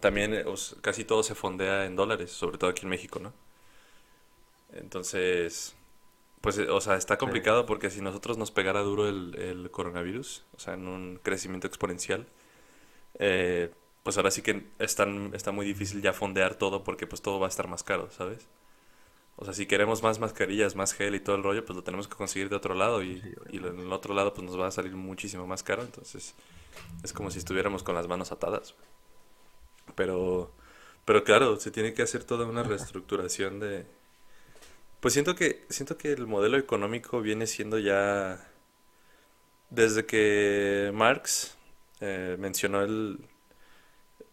[0.00, 3.34] también os- casi todo se fondea en dólares, sobre todo aquí en México, ¿no?
[4.72, 5.74] Entonces,
[6.40, 9.70] pues, eh, o sea, está sí complicado porque si nosotros nos pegara duro el, el
[9.70, 12.26] coronavirus, o sea, en un crecimiento exponencial,
[13.18, 13.70] eh,
[14.02, 17.46] pues ahora sí que están, está muy difícil ya fondear todo porque pues todo va
[17.46, 18.48] a estar más caro, ¿sabes?
[19.36, 22.08] O sea, si queremos más mascarillas, más gel y todo el rollo, pues lo tenemos
[22.08, 24.66] que conseguir de otro lado y, sí y en el otro lado pues nos va
[24.66, 26.34] a salir muchísimo más caro, entonces
[27.04, 28.74] es como si estuviéramos con las manos atadas.
[29.94, 30.52] Pero,
[31.04, 33.86] pero claro, se tiene que hacer toda una reestructuración de...
[35.00, 38.50] Pues siento que, siento que el modelo económico viene siendo ya
[39.70, 41.56] desde que Marx
[42.00, 43.20] eh, mencionó el,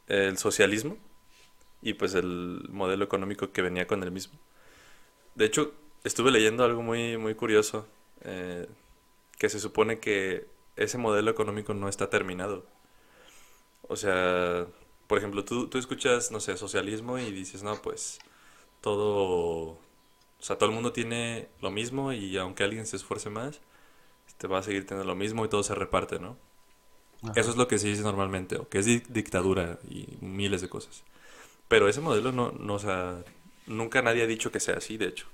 [0.08, 0.98] el socialismo
[1.82, 4.40] y pues el modelo económico que venía con el mismo.
[5.36, 7.88] De hecho, estuve leyendo algo muy, muy curioso,
[8.24, 8.68] eh,
[9.38, 10.48] que se supone que
[10.78, 12.66] ese modelo económico no está terminado.
[13.88, 14.68] O sea,
[15.08, 18.20] por ejemplo, tú, tú escuchas, no sé, socialismo y dices, no, pues
[18.82, 19.80] todo,
[20.46, 23.62] sea, todo el mundo tiene lo mismo y aunque alguien se esfuerce más,
[24.38, 26.38] te va a seguir teniendo lo mismo y todo se reparte, ¿no?
[27.36, 30.62] Eso ajá es lo que se dice normalmente, o que es di- dictadura y miles
[30.62, 31.04] de cosas.
[31.70, 33.24] Pero ese modelo no, no, o sea,
[33.68, 35.28] nunca nadie ha dicho que sea así, de hecho.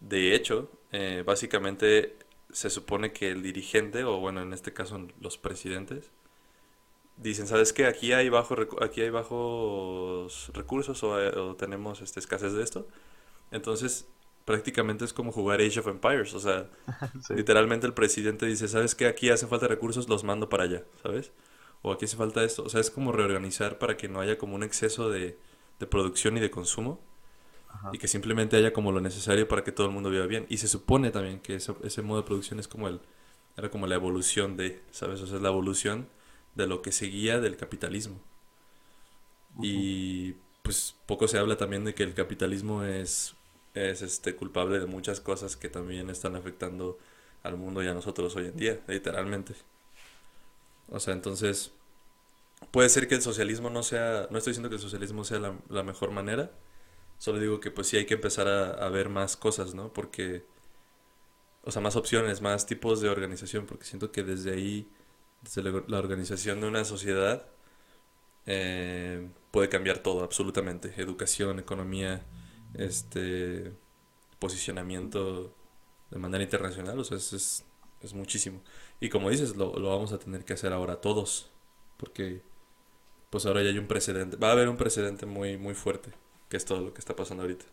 [0.00, 2.16] De hecho, eh, básicamente
[2.52, 6.10] se supone que el dirigente, o bueno, en este caso los presidentes,
[7.16, 7.86] dicen, ¿sabes qué?
[7.86, 12.86] Aquí hay bajo, aquí hay bajos recursos o, eh, o tenemos este, escasez de esto.
[13.52, 14.08] Entonces,
[14.44, 16.34] prácticamente es como jugar Age of Empires.
[16.34, 16.70] O sea,
[17.26, 19.06] sí literalmente el presidente dice, ¿sabes qué?
[19.06, 21.32] Aquí hace falta recursos, los mando para allá, ¿sabes?
[21.82, 22.62] O aquí hace falta esto.
[22.62, 25.38] O sea, es como reorganizar para que no haya como un exceso de,
[25.78, 27.00] de producción y de consumo
[27.68, 30.46] ajá y que simplemente haya como lo necesario para que todo el mundo viva bien.
[30.48, 33.00] Y se supone también que ese modo de producción es como el,
[33.56, 35.20] era como la evolución de, ¿sabes?
[35.20, 36.08] O sea, es la evolución
[36.54, 38.20] de lo que seguía del capitalismo.
[39.60, 40.32] Y
[40.62, 43.36] pues poco se habla también de que el capitalismo es,
[43.74, 46.98] es este culpable de muchas cosas que también están afectando
[47.42, 49.54] al mundo y a nosotros hoy en día, literalmente.
[50.88, 51.72] O sea, entonces,
[52.70, 55.58] puede ser que el socialismo no sea, no estoy diciendo que el socialismo sea la,
[55.68, 56.50] la mejor manera,
[57.18, 59.92] solo digo que pues sí hay que empezar a, ver más cosas, ¿no?
[59.92, 60.44] Porque,
[61.62, 64.88] o sea, más opciones, más tipos de organización, porque siento que desde ahí,
[65.42, 67.46] desde la, la organización de una sociedad,
[68.46, 70.92] eh, puede cambiar todo, absolutamente.
[70.96, 72.24] Educación, economía,
[72.74, 73.72] este,
[74.38, 75.54] posicionamiento
[76.10, 77.64] de manera internacional, o sea, es, es,
[78.02, 78.62] es muchísimo.
[79.00, 81.50] Y como dices, lo, lo vamos a tener que hacer ahora todos,
[81.98, 82.42] porque
[83.30, 86.12] pues ahora ya hay un precedente, va a haber un precedente muy, muy fuerte,
[86.48, 87.66] que es todo lo que está pasando ahorita.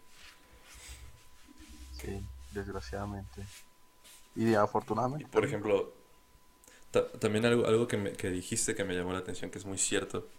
[1.91, 3.47] sí desgraciadamente
[4.35, 4.55] y
[5.17, 5.93] Y afortunadamente por ejemplo,
[6.91, 9.65] ta- también algo, algo que, me- que dijiste que me llamó la atención, que es
[9.65, 10.29] muy cierto,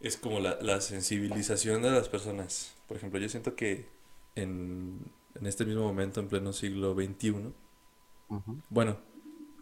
[0.00, 2.74] es como la, la sensibilización de las personas.
[2.88, 3.86] Por ejemplo, yo siento que
[4.36, 5.00] en,
[5.34, 7.54] en este mismo momento, en pleno siglo XXI,
[8.28, 8.98] Ujú, bueno,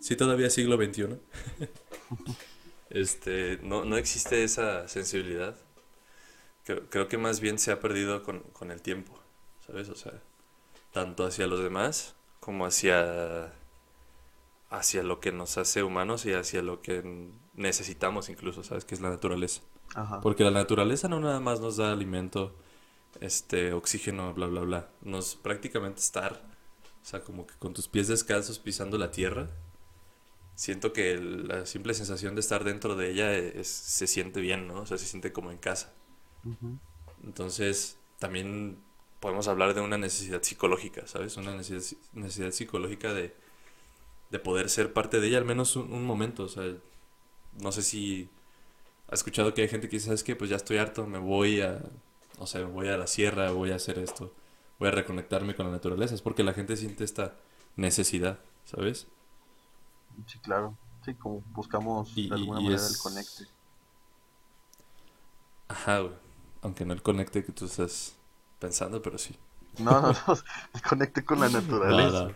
[0.00, 1.20] sí todavía siglo XXI,
[2.90, 5.56] este, no, no existe esa sensibilidad.
[6.64, 9.18] Creo, creo que más bien se ha perdido con, con el tiempo,
[9.66, 9.88] ¿sabes?
[9.88, 10.12] O sea,
[10.92, 13.52] tanto hacia los demás como hacia,
[14.78, 18.84] hacia lo que nos hace humanos y hacia lo que necesitamos incluso, ¿sabes?
[18.84, 19.62] Que es la naturaleza.
[19.94, 22.54] ajá Porque la naturaleza no nada más nos da alimento,
[23.20, 24.90] este, oxígeno, bla, bla, bla.
[25.02, 26.42] Nos prácticamente estar,
[27.02, 29.50] o sea, como que con tus pies descalzos pisando la tierra,
[30.54, 34.80] siento que la simple sensación de estar dentro de ella es- se siente bien, ¿no?
[34.82, 35.92] O sea, se siente como en casa.
[37.22, 38.78] Entonces, también
[39.20, 41.36] podemos hablar de una necesidad psicológica, ¿sabes?
[41.36, 43.34] Una necesidad, necesidad psicológica de,
[44.34, 46.44] de poder ser parte de ella, al menos un, un momento.
[46.44, 46.64] O sea,
[47.60, 48.30] no sé si
[49.08, 50.36] has escuchado que hay gente que dice, ¿sabes qué?
[50.36, 51.82] Pues ya estoy harto, me voy a,
[52.38, 54.34] o sea, voy a la sierra, voy a hacer esto,
[54.78, 56.14] voy a reconectarme con la naturaleza.
[56.16, 57.36] Es porque la gente siente esta
[57.76, 59.08] necesidad, ¿sabes?
[60.26, 60.76] Sí, claro.
[61.04, 63.44] Sí, como buscamos Y, de alguna y manera el conecte.
[65.68, 66.14] Ajá, güey.
[66.62, 68.16] Aunque no el conecte que tú estás
[68.58, 69.36] pensando, pero sí.
[69.78, 70.34] No, no, no,
[70.74, 71.48] el conecte con la
[71.86, 72.26] No, naturaleza.
[72.26, 72.34] no.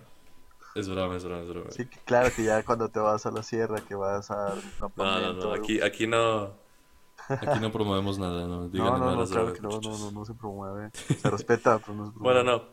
[0.79, 1.70] Es broma, es broma, es broma.
[1.70, 4.55] Sí, claro que ya cuando te vas a la sierra, que vas a
[4.97, 5.53] No, no, no.
[5.53, 6.55] Aquí, aquí no,
[7.41, 8.68] aquí no promovemos nada, ¿no?
[8.70, 10.93] Díganle no, no no, claro drogas, que no, no, no, no se promueve.
[11.16, 12.45] Se respeta, pero no se Bueno, promueve.
[12.45, 12.64] no.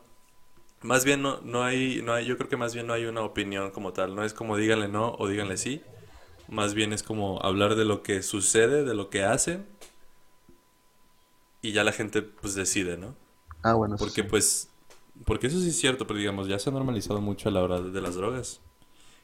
[0.82, 3.22] Más bien no, no hay, no hay, yo creo que más bien no hay una
[3.22, 4.14] opinión como tal.
[4.16, 5.82] No es como díganle no o díganle sí.
[6.48, 9.66] Más bien es como hablar de lo que sucede, de lo que hacen,
[11.62, 13.16] y ya la gente pues decide, ¿no?
[13.62, 14.24] Ah, bueno, Porque sí.
[14.24, 14.70] pues,
[15.24, 17.80] porque eso sí es cierto, pero digamos, ya se ha normalizado mucho a la hora
[17.80, 18.60] de, las drogas.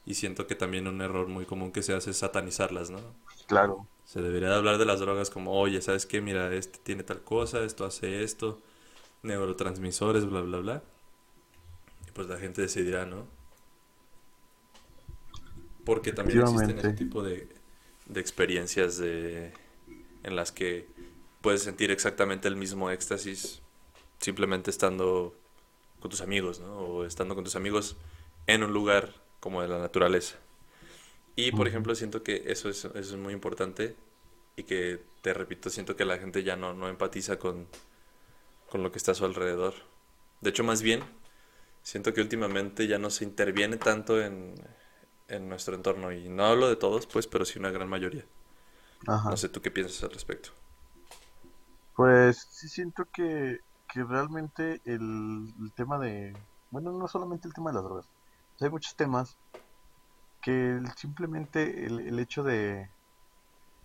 [0.05, 3.01] Y siento que también un error muy común que se hace es satanizarlas, ¿no?
[3.47, 3.87] Claro.
[4.05, 6.21] Se debería de hablar de las drogas como, oye, ¿sabes qué?
[6.21, 8.61] Mira, este tiene tal cosa, esto hace esto,
[9.23, 10.83] neurotransmisores, bla, bla, bla.
[12.09, 13.27] Y pues la gente decidirá, ¿no?
[15.85, 17.49] Porque también existen ese tipo de,
[18.07, 19.53] de experiencias de,
[20.23, 20.89] en las que
[21.41, 23.63] puedes sentir exactamente el mismo éxtasis
[24.23, 25.35] simplemente estando
[26.03, 26.75] con tus amigos, ¿no?
[26.79, 27.97] O estando con tus amigos
[28.49, 30.37] en un lugar como de la naturaleza.
[31.37, 33.97] Y por ejemplo, siento que eso es, eso es muy importante
[34.57, 37.69] y que, te repito, siento que la gente ya no, no empatiza con,
[38.69, 39.75] con lo que está a su alrededor.
[40.41, 41.03] De hecho, más bien,
[41.83, 44.55] siento que últimamente ya no se interviene tanto en,
[45.29, 46.13] en nuestro entorno.
[46.13, 48.25] Y no hablo de todos, pues, pero sí una gran mayoría.
[49.29, 49.37] No Ajá.
[49.37, 50.51] sé tú qué piensas al respecto.
[51.95, 53.59] Pues sí siento que,
[53.93, 56.41] que realmente el, tema de,
[56.71, 58.11] bueno, no solamente el tema de las drogas,
[58.61, 59.39] o hay muchos temas
[60.43, 62.91] que simplemente el, el hecho de,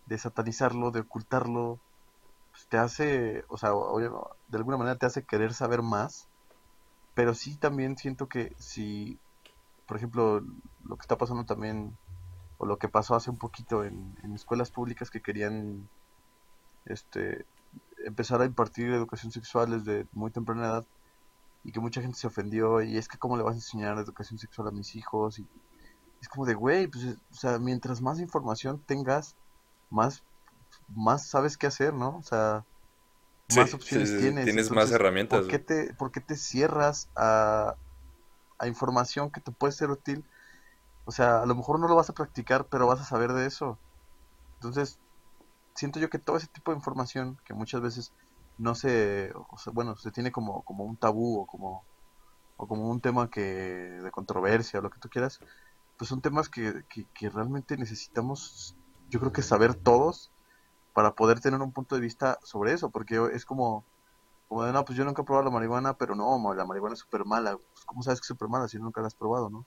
[0.06, 1.82] de satanizarlo, de ocultarlo,
[2.52, 4.12] pues, te hace, o sea, obvia-
[4.48, 6.30] de alguna manera te hace querer saber más,
[7.16, 9.22] pero sí también siento que si,
[9.88, 10.42] por ejemplo,
[10.84, 11.98] lo que está pasando también,
[12.58, 15.90] o lo que pasó hace un poquito en escuelas públicas que querían,
[16.86, 17.46] este,
[18.08, 20.88] empezar a impartir educación sexual desde muy temprana edad
[21.64, 24.40] y que mucha gente se ofendió y es que cómo le vas a enseñar educación
[24.40, 25.50] sexual a mis hijos y
[26.22, 29.38] es como de güey, pues, es- o sea, mientras más información tengas,
[29.90, 30.26] más,
[30.88, 32.18] más sabes qué hacer, ¿no?
[32.20, 32.66] O sea,
[33.48, 36.36] más sí, opciones sí, tienes, tienes más entonces, ¿por herramientas, qué te, por qué te
[36.36, 37.78] cierras a,
[38.60, 40.30] a información que te puede ser útil?
[41.06, 43.48] O sea, a lo mejor no lo vas a practicar, pero vas a saber de
[43.48, 43.82] eso.
[44.60, 45.00] Entonces,
[45.78, 48.12] siento yo que todo ese tipo de información que muchas veces
[48.58, 51.84] no se, o sea, bueno, se tiene como, como un tabú o como,
[52.58, 55.40] o como un tema que de controversia o lo que tú quieras,
[55.98, 58.76] pues son temas que, que, realmente necesitamos,
[59.10, 60.32] yo creo que saber todos
[60.94, 63.86] para poder tener un punto de vista sobre eso, porque es como,
[64.48, 67.00] como de, no, pues yo nunca he probado la marihuana, pero no, la marihuana es
[67.02, 69.64] súper mala, pues ¿cómo sabes que es súper mala si nunca la has probado, no?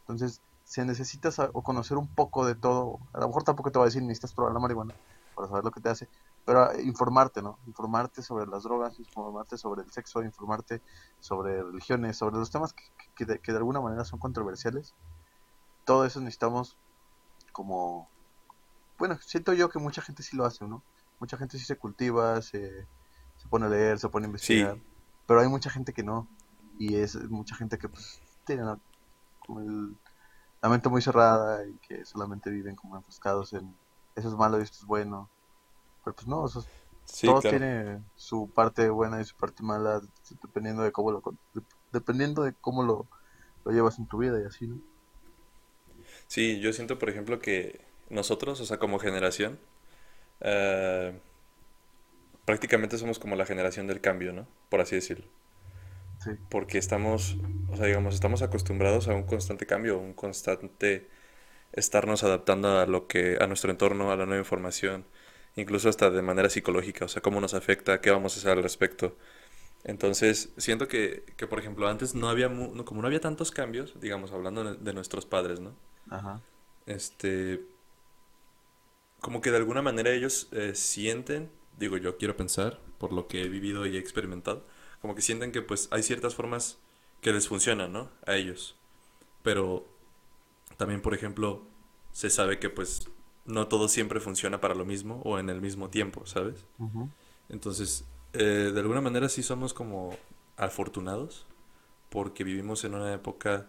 [0.00, 3.86] Entonces, se necesita o conocer un poco de todo, a lo mejor tampoco te va
[3.86, 4.94] a decir necesitas probar la marihuana
[5.44, 6.10] para saber lo que te hace,
[6.44, 7.60] pero ah, informarte, ¿no?
[7.66, 10.82] Informarte sobre las drogas, informarte sobre el sexo, informarte
[11.20, 12.84] sobre religiones, sobre los temas que,
[13.16, 14.96] que de, que de alguna manera son controversiales,
[15.84, 16.78] todo eso necesitamos
[17.52, 18.12] como
[18.98, 20.84] bueno, siento yo que mucha gente sí lo hace, ¿no?
[21.20, 22.88] Mucha gente sí se cultiva, se,
[23.36, 24.84] se pone a leer, se pone a investigar, Sí,
[25.26, 26.30] pero hay mucha gente que no,
[26.78, 28.80] y es mucha gente que pues tiene la,
[29.40, 30.00] como el-
[30.62, 33.78] la mente muy cerrada y que solamente viven como enfrascados en
[34.16, 35.32] eso es malo y esto es bueno,
[36.04, 36.46] pero pues no,
[37.04, 37.40] sí, claro.
[37.40, 40.02] tiene su parte buena y su parte mala,
[40.42, 41.22] dependiendo de cómo lo,
[41.92, 43.08] dependiendo de cómo lo,
[43.64, 44.80] lo llevas en tu vida y así, ¿no?
[46.26, 47.80] Sí, yo siento, por ejemplo, que
[48.10, 49.58] nosotros, o sea, como generación,
[50.40, 51.20] eh,
[52.44, 54.46] prácticamente somos como la generación del cambio, ¿no?
[54.68, 55.26] Por así decirlo.
[56.18, 57.36] Sí, Porque estamos,
[57.68, 61.08] o sea, digamos, estamos acostumbrados a un constante cambio, un constante
[61.72, 65.06] estarnos adaptando a lo que, a nuestro entorno, a la nueva información,
[65.56, 68.62] incluso hasta de manera psicológica, o sea, cómo nos afecta, qué vamos a hacer al
[68.62, 69.16] respecto.
[69.84, 73.50] Entonces, siento que, que por ejemplo, antes no había, mu- no- como no había tantos
[73.52, 75.76] cambios, digamos, hablando de, de nuestros padres, ¿no?
[76.10, 76.42] ajá,
[76.86, 77.66] Este,
[79.20, 83.42] como que de alguna manera ellos eh, sienten, digo yo quiero pensar, por lo que
[83.42, 84.66] he vivido y he experimentado,
[85.00, 86.78] como que sienten que pues hay ciertas formas
[87.20, 88.10] que les funcionan, ¿no?
[88.26, 88.76] A ellos.
[89.42, 89.86] Pero
[90.78, 91.66] también, por ejemplo,
[92.12, 93.08] se sabe que pues
[93.46, 96.66] no todo siempre funciona para lo mismo o en el mismo tiempo, ¿sabes?
[96.78, 97.10] ujú,
[97.48, 100.16] Entonces, eh, de alguna manera sí somos como
[100.56, 101.46] afortunados
[102.10, 103.68] porque vivimos en una época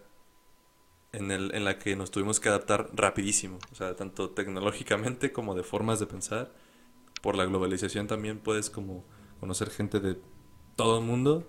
[1.11, 5.55] en, el, en la que nos tuvimos que adaptar rapidísimo, o sea, tanto tecnológicamente como
[5.55, 6.51] de formas de pensar.
[7.21, 9.05] Por la globalización también puedes como
[9.39, 10.19] conocer gente de
[10.75, 11.47] todo el mundo,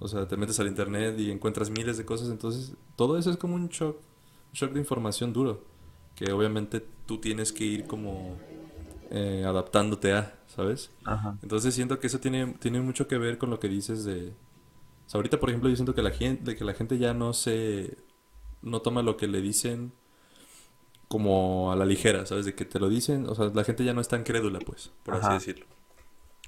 [0.00, 3.36] o sea, te metes al internet y encuentras miles de cosas, entonces todo eso es
[3.38, 5.64] como un shock, un shock de información duro,
[6.20, 8.36] que obviamente tú tienes que ir como
[9.10, 10.90] eh, adaptándote a, ¿sabes?
[11.04, 11.38] Ajá.
[11.42, 14.28] Entonces siento que eso tiene, tiene mucho que ver con lo que dices de...
[14.28, 17.32] O sea, ahorita, por ejemplo, yo siento que la gente, que la gente ya no
[17.32, 17.96] se...
[18.60, 19.92] no toma lo que le dicen
[21.08, 22.44] como a la ligera, ¿sabes?
[22.44, 24.92] De que te lo dicen, o sea, la gente ya no es tan crédula, pues,
[25.02, 25.64] por así decirlo.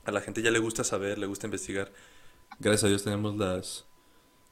[0.05, 1.91] A la gente ya le gusta saber, le gusta investigar.
[2.61, 3.87] Gracias a Dios tenemos las,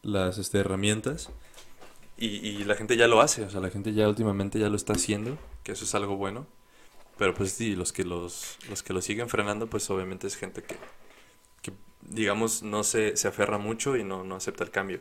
[0.03, 1.31] las este, herramientas
[2.21, 4.77] y, y la gente ya lo hace, o sea, la gente ya últimamente ya lo
[4.77, 6.47] está haciendo, que eso es algo bueno.
[7.19, 10.63] Pero pues sí, los que los, los que lo siguen frenando, pues obviamente es gente
[10.63, 10.77] que,
[11.63, 15.01] que digamos, no se, se aferra mucho y no, no acepta el cambio.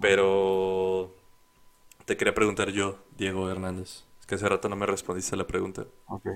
[0.00, 1.14] Pero
[2.06, 4.04] te quería preguntar yo, Diego Hernández.
[4.20, 5.86] Es que hace rato no me respondiste a la pregunta.
[6.06, 6.26] Ok,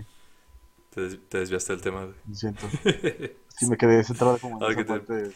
[0.90, 2.76] Te, te desviaste del tema, lo siento.
[3.48, 5.34] Sí, me quedé centrado como en Ah, esa que te- parte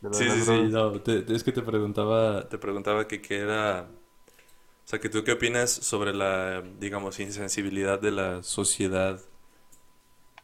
[0.00, 3.82] de, Sí, sí, sí, no, te- es que te preguntaba, te preguntaba que qué era,
[3.90, 9.20] o sea, que tú qué opinas sobre la, digamos, insensibilidad de la sociedad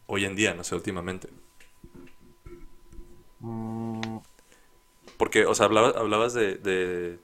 [0.07, 1.29] hoy en día, no sé, últimamente.
[3.41, 4.19] Mm,
[5.17, 7.21] Porque, o sea, hablabas, hablabas de, de,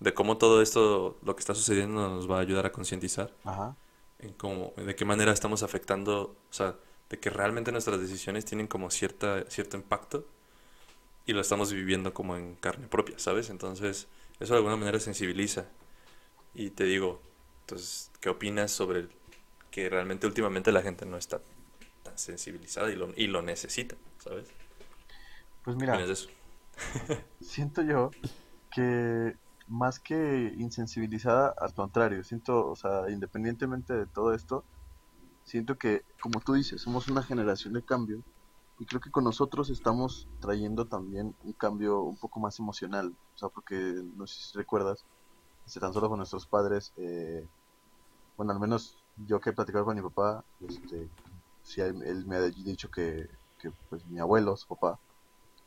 [0.00, 3.76] de cómo todo esto, lo que está sucediendo, nos va a ayudar a concientizar ajá,
[4.20, 6.76] en cómo, de qué manera estamos afectando, o sea,
[7.10, 10.26] de que realmente nuestras decisiones tienen como cierta, cierto impacto
[11.26, 13.50] y lo estamos viviendo como en carne propia, ¿sabes?
[13.50, 14.08] Entonces,
[14.40, 15.66] eso de alguna manera sensibiliza.
[16.54, 17.22] Y te digo,
[17.62, 19.10] entonces, ¿qué opinas sobre el-
[19.70, 21.42] que realmente últimamente la gente no está
[22.04, 24.48] tan sensibilizada y lo, y lo necesita, ¿sabes?
[25.62, 26.28] pues ¿Qué mira, eso?
[27.40, 28.16] siento yo
[28.70, 29.34] que
[29.66, 34.66] más que insensibilizada, al contrario, siento, o sea, independientemente de todo esto,
[35.44, 38.24] siento que, como tú dices, somos una generación de cambio
[38.78, 43.38] y creo que con nosotros estamos trayendo también un cambio un poco más emocional, o
[43.38, 43.76] sea, porque
[44.16, 45.04] no sé si recuerdas,
[45.66, 47.46] si tan solo con nuestros padres, eh,
[48.36, 51.08] bueno, al menos yo que he platicado con mi papá, este,
[51.62, 54.98] sí, él me ha dicho que, que pues mi abuelo, su papá,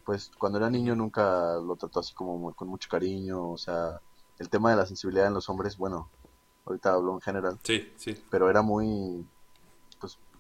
[0.04, 4.02] pues cuando era niño nunca lo trató así como con mucho cariño, o sea,
[4.38, 6.10] el tema de la sensibilidad en los hombres, bueno,
[6.66, 9.26] ahorita hablo en general, Sí, sí, pero era muy,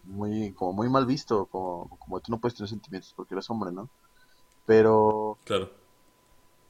[0.07, 3.71] muy, como muy mal visto, como, como tú no puedes tener sentimientos porque eres hombre,
[3.71, 3.91] ¿no?
[4.65, 5.71] Pero, claro.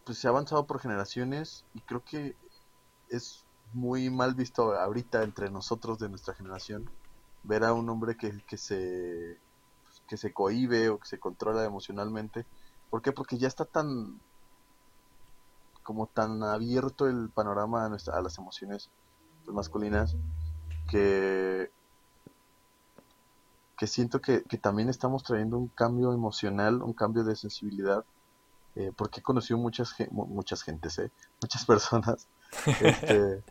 [0.03, 2.37] pues se ha avanzado por generaciones y creo que
[3.09, 6.89] es muy mal visto ahorita entre nosotros de nuestra generación
[7.43, 9.41] ver a un hombre que, que se,
[9.83, 12.47] pues, que se cohíbe o que se controla emocionalmente.
[12.89, 13.11] ¿Por qué?
[13.13, 14.21] Porque ya está tan,
[15.83, 18.91] como tan abierto el panorama a, nuestra- a las emociones
[19.47, 20.15] masculinas
[20.89, 21.71] que,
[23.77, 28.03] que siento que, que también estamos trayendo un cambio emocional, un cambio de sensibilidad,
[28.75, 31.11] eh, porque he conocido muchas, muchas gentes, ¿eh?
[31.41, 32.27] muchas personas,
[32.81, 33.43] este,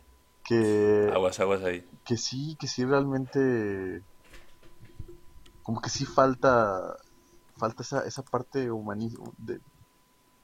[0.45, 1.85] que, Aguas, aguas ahí.
[2.05, 4.03] que sí, que sí realmente,
[5.63, 6.95] como que sí falta,
[7.57, 9.59] falta esa, esa parte humanismo, de,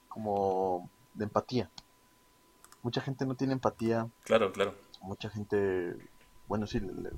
[0.10, 1.70] como de empatía.
[2.82, 4.76] Mucha gente no tiene empatía, Claro, claro.
[5.02, 5.96] mucha gente,
[6.48, 7.12] bueno, sí, le, le-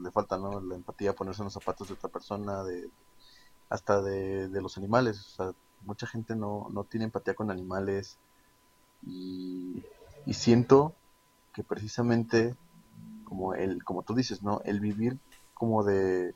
[0.00, 0.60] le falta, ¿no?
[0.60, 2.90] La empatía, ponerse en los zapatos de otra persona, de,
[3.68, 5.18] hasta de, de los animales.
[5.20, 5.52] O sea,
[5.84, 8.18] mucha gente no, no tiene empatía con animales
[9.06, 9.82] y,
[10.26, 10.94] y siento
[11.52, 12.54] que precisamente,
[13.24, 14.60] como el, como tú dices, ¿no?
[14.64, 15.18] El vivir
[15.54, 16.34] como de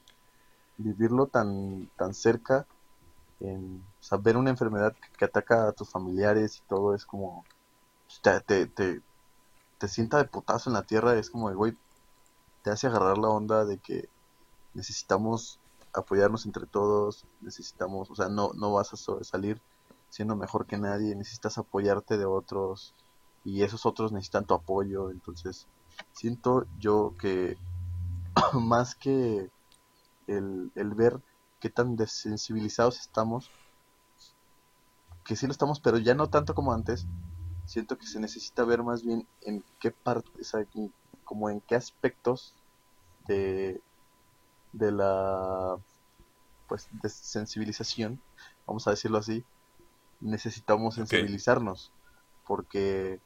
[0.76, 2.66] vivirlo tan, tan cerca,
[3.40, 7.44] en saber una enfermedad que, ataca a tus familiares y todo es como
[8.06, 9.00] pues, te, te,
[9.78, 11.76] te, sienta de putazo en la tierra, es como, güey,
[12.64, 14.08] te hace agarrar la onda de que
[14.72, 15.60] necesitamos
[15.92, 19.60] apoyarnos entre todos, necesitamos, o sea, no, no vas a sobresalir
[20.08, 22.94] siendo mejor que nadie, necesitas apoyarte de otros
[23.44, 25.66] y esos otros necesitan tu apoyo, entonces
[26.14, 27.58] siento yo que
[28.54, 29.50] más que
[30.26, 31.20] el, el ver
[31.60, 33.50] qué tan desensibilizados estamos,
[35.26, 37.06] que sí lo estamos, pero ya no tanto como antes,
[37.66, 40.90] siento que se necesita ver más bien en qué partes aquí,
[41.24, 42.54] como en qué aspectos
[43.26, 43.80] de,
[44.72, 45.76] de la
[46.68, 48.20] pues de sensibilización,
[48.66, 49.44] vamos a decirlo así,
[50.20, 51.92] necesitamos sensibilizarnos,
[52.46, 53.20] porque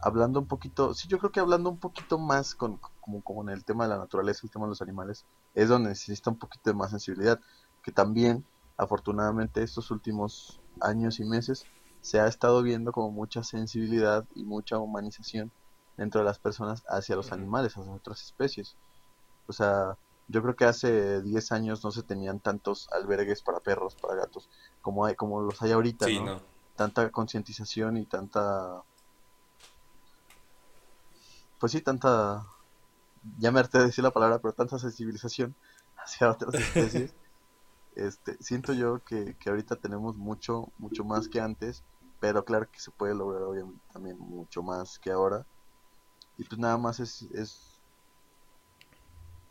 [0.00, 3.50] hablando un poquito, sí, yo creo que hablando un poquito más con, como, como en
[3.50, 5.24] el tema de la naturaleza, el tema de los animales,
[5.54, 7.40] es donde necesita un poquito de más sensibilidad,
[7.82, 8.44] que también
[8.76, 11.66] afortunadamente estos últimos años y meses
[12.00, 15.52] se ha estado viendo como mucha sensibilidad y mucha humanización
[15.96, 18.76] dentro de las personas hacia los animales, hacia otras especies.
[19.46, 19.96] O sea,
[20.28, 24.48] yo creo que hace 10 años no se tenían tantos albergues para perros, para gatos,
[24.80, 26.40] como hay, como los hay ahorita, ¿no?
[26.76, 28.82] Tanta concientización y tanta
[31.60, 32.46] pues sí, tanta
[33.38, 35.54] ya me harté de decir la palabra, pero tanta sensibilización
[35.96, 37.14] hacia otras especies.
[37.94, 41.84] este, siento yo que, que ahorita tenemos mucho, mucho más que antes,
[42.18, 45.46] pero claro que se puede lograr obviamente también mucho más que ahora.
[46.40, 47.78] Y pues nada más es, es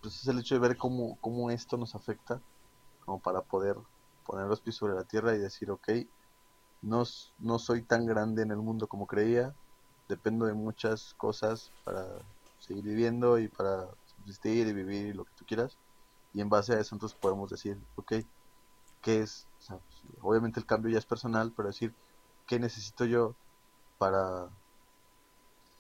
[0.02, 2.42] pues es el hecho de ver cómo, cómo esto nos afecta,
[3.06, 3.76] como para poder
[4.26, 5.88] poner los pies sobre la tierra y decir, ok,
[6.82, 7.04] no,
[7.38, 9.54] no soy tan grande en el mundo como creía,
[10.08, 12.08] dependo de muchas cosas para
[12.58, 15.78] seguir viviendo y para subsistir y vivir lo que tú quieras.
[16.34, 18.14] Y en base a eso entonces podemos decir, ok,
[19.04, 19.46] ¿qué es?
[20.22, 21.94] obviamente el cambio ya es personal, pero decir,
[22.48, 23.36] ¿qué necesito yo
[24.00, 24.50] para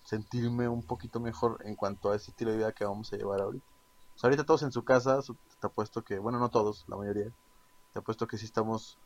[0.10, 3.42] sentirme un poquito mejor en cuanto a ese estilo de vida que vamos a llevar
[3.42, 3.66] ahorita?
[4.24, 7.32] ahorita todos en su casa, te apuesto que, bueno, no todos, la mayoría,
[7.94, 8.98] te apuesto que sí estamos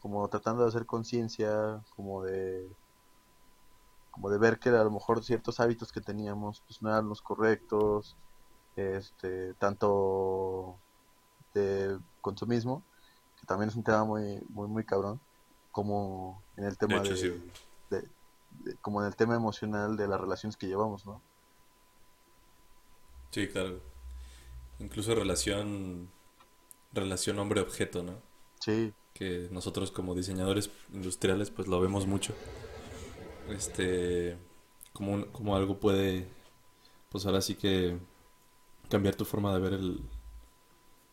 [0.00, 2.68] como tratando de hacer conciencia, como de
[4.12, 7.20] como de ver que a lo mejor ciertos hábitos que teníamos pues no eran los
[7.20, 8.14] correctos,
[8.76, 10.78] este, tanto
[11.54, 12.82] de consumismo,
[13.40, 15.20] que también es un tema muy, muy, muy cabrón,
[15.72, 18.08] como en el tema de,
[18.80, 21.22] como en el tema emocional de las relaciones que llevamos, ¿no?
[23.30, 23.80] Sí, claro.
[24.78, 26.10] Incluso relación,
[26.92, 28.14] relación hombre-objeto, ¿no?
[28.60, 28.92] Sí.
[29.14, 32.34] Que nosotros como diseñadores industriales pues lo vemos mucho
[33.48, 34.36] este,
[34.92, 36.28] como, como algo puede,
[37.08, 37.98] pues ahora sí que
[38.88, 40.00] cambiar tu forma de ver el,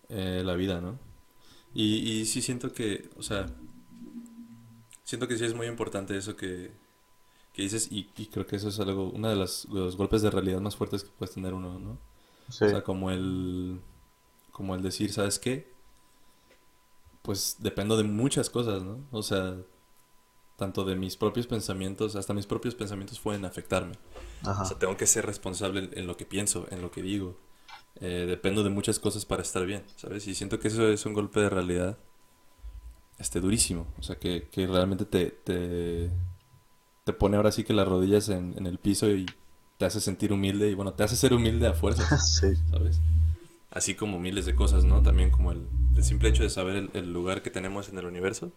[0.09, 0.99] eh, la vida, ¿no?
[1.73, 3.45] Y, y sí siento que, o sea,
[5.03, 6.71] siento que sí es muy importante eso que,
[7.60, 10.78] que dices y, creo que eso es algo, uno de, los golpes de realidad más
[10.78, 11.97] fuertes que puedes tener uno, ¿no?
[12.47, 13.82] O sea, como el,
[14.51, 15.70] como el decir, ¿sabes qué?
[17.22, 19.05] Pues dependo de muchas cosas, ¿no?
[19.12, 19.57] O sea,
[20.55, 23.95] tanto de mis propios pensamientos, hasta mis propios pensamientos pueden afectarme.
[24.45, 27.38] O sea, tengo que ser responsable en lo que pienso, en lo que digo.
[27.99, 30.26] Eh, dependo de muchas cosas para estar bien, ¿sabes?
[30.28, 31.97] Y siento que eso es un golpe de realidad
[33.18, 33.86] este, durísimo.
[33.97, 36.10] O sea, que, que realmente te, te,
[37.12, 39.26] te, pone ahora sí que las rodillas en, en, el piso y
[39.78, 42.55] te hace sentir humilde y bueno, te hace ser humilde a fuerza, sí.
[42.70, 42.99] ¿sabes?
[43.72, 45.01] Así como miles de cosas, ¿no?
[45.01, 48.05] También como el, el simple hecho de saber el, el lugar que tenemos en el
[48.05, 48.51] universo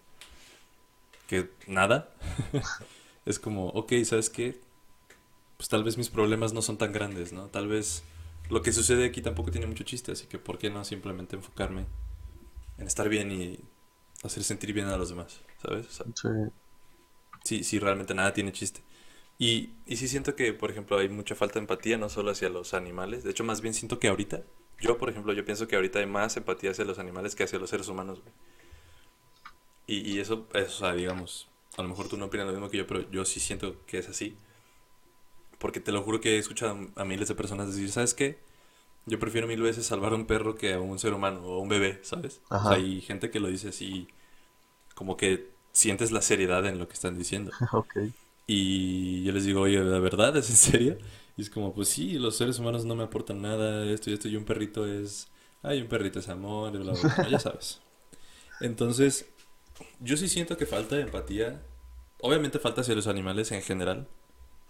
[1.33, 2.11] que nada.
[3.27, 4.61] es como, ok, ¿sabes qué?
[5.57, 7.47] Pues tal vez mis problemas no son tan grandes, ¿no?
[7.47, 8.03] Tal vez
[8.51, 11.87] lo que sucede aquí tampoco tiene mucho chiste, así que ¿por qué no simplemente enfocarme
[12.77, 13.61] en estar bien y
[14.23, 15.87] hacer sentir bien a los demás, ¿sabes?
[16.15, 16.29] sí.
[17.45, 17.79] Sí.
[17.79, 18.83] realmente nada tiene chiste.
[19.39, 22.49] Y, y sí siento que, por ejemplo, hay mucha falta de empatía, no solo hacia
[22.49, 23.25] los animales.
[23.25, 24.43] De hecho, más bien siento que ahorita,
[24.81, 27.59] yo, por ejemplo, yo pienso que ahorita hay más empatía hacia los animales que hacia
[27.59, 28.33] los seres humanos, güey.
[29.87, 32.79] Y, y eso, o sea, digamos, a lo mejor tú no opinas lo mismo que
[32.79, 34.37] yo, pero yo sí siento que es así.
[35.59, 38.39] Porque te lo juro que he escuchado a miles de personas decir, ¿sabes qué?
[39.07, 41.61] Yo prefiero mil veces salvar a un perro que a un ser humano o a
[41.61, 42.41] un bebé, ¿sabes?
[42.49, 44.09] O sea, hay gente que lo dice así,
[44.95, 47.53] como que sientes la seriedad en lo que están diciendo.
[47.73, 47.97] ok.
[48.47, 50.99] Y yo les digo, oye, ¿la verdad es en serio?
[51.37, 54.29] Y es como, pues sí, los seres humanos no me aportan nada, esto y esto,
[54.29, 55.29] y un perrito es,
[55.63, 57.81] ay, un perrito es amor, y bla, bla, bla, ya sabes.
[58.61, 59.27] Entonces,
[60.01, 61.63] yo sí siento que falta de empatía.
[62.21, 64.09] Obviamente falta hacia los animales en general.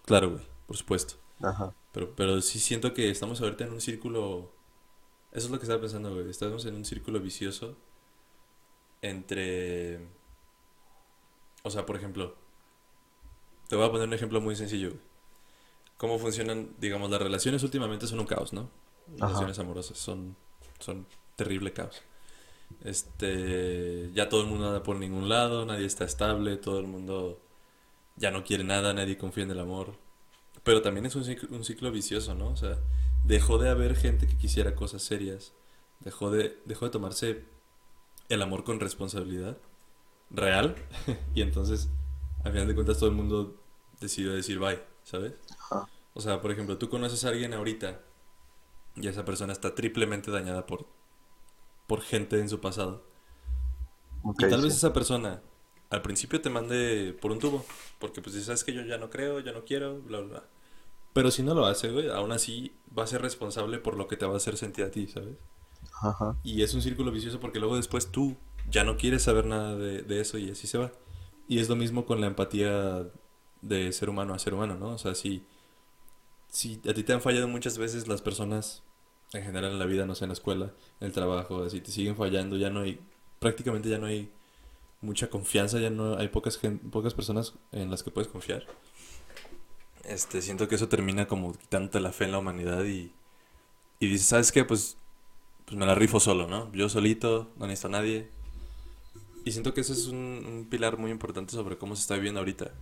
[0.06, 1.14] Claro, güey, por supuesto.
[1.42, 1.74] Ajá.
[1.92, 4.52] Pero, pero sí siento que estamos ahorita en un círculo.
[5.32, 6.28] Eso es lo que estaba pensando, güey.
[6.30, 7.76] Estamos en un círculo vicioso
[9.02, 10.00] entre.
[11.62, 12.34] O sea, por ejemplo.
[13.68, 14.92] Te voy a poner un ejemplo muy sencillo,
[15.96, 18.68] Cómo funcionan, digamos, las relaciones últimamente son un caos, ¿no?
[19.12, 20.36] Las relaciones amorosas son,
[20.80, 21.06] son
[21.36, 22.02] terrible caos.
[22.82, 27.40] Este, ya todo el mundo anda por ningún lado, nadie está estable, todo el mundo
[28.16, 29.94] ya no quiere nada, nadie confía en el amor.
[30.64, 32.48] Pero también es un ciclo, un ciclo vicioso, ¿no?
[32.48, 32.78] O sea,
[33.22, 35.52] dejó de haber gente que quisiera cosas serias,
[36.00, 37.44] dejó de, dejó de tomarse
[38.28, 39.56] el amor con responsabilidad
[40.32, 40.74] real
[41.34, 41.90] y entonces,
[42.44, 43.56] al final de cuentas, todo el mundo
[44.00, 45.34] decidió decir bye, ¿sabes?
[46.14, 48.00] O sea, por ejemplo, tú conoces a alguien ahorita
[48.96, 50.86] y esa persona está triplemente dañada por
[51.86, 53.04] por gente en su pasado.
[54.24, 55.42] y tal vez esa persona
[55.90, 57.66] al principio te mande por un tubo,
[57.98, 60.44] porque pues sabes que yo ya no creo, ya no quiero, bla, bla,
[61.12, 64.16] Pero si no lo hace, güey, aún así va a ser responsable por lo que
[64.16, 65.36] te va a hacer sentir a ti, ¿sabes?
[66.00, 66.38] Ajá.
[66.42, 68.38] Y es un círculo vicioso porque luego después tú
[68.70, 70.92] ya no quiere saber nada de, eso y así se va.
[71.48, 73.06] Y es lo mismo con la empatía
[73.60, 74.90] de ser humano a ser humano, ¿no?
[74.90, 75.44] O sea, si,
[76.48, 78.82] si a ti te han fallado muchas veces las personas
[79.32, 81.90] en general en la vida, no sé, en la escuela, en el trabajo, así te
[81.90, 83.00] siguen fallando, ya no hay,
[83.38, 84.30] prácticamente ya no hay
[85.00, 86.58] mucha confianza, ya no hay pocas,
[86.90, 88.66] pocas personas en las que puedes confiar.
[90.04, 93.12] Este, siento que eso termina como quitándote la fe en la humanidad y,
[94.00, 94.64] y dices, ¿sabes qué?
[94.64, 94.96] Pues,
[95.64, 96.72] pues me la rifo solo, ¿no?
[96.72, 98.28] Yo solito, no necesito a nadie.
[99.44, 100.16] Y siento que ese es un,
[100.46, 102.72] un pilar muy importante sobre cómo se está viviendo ahorita.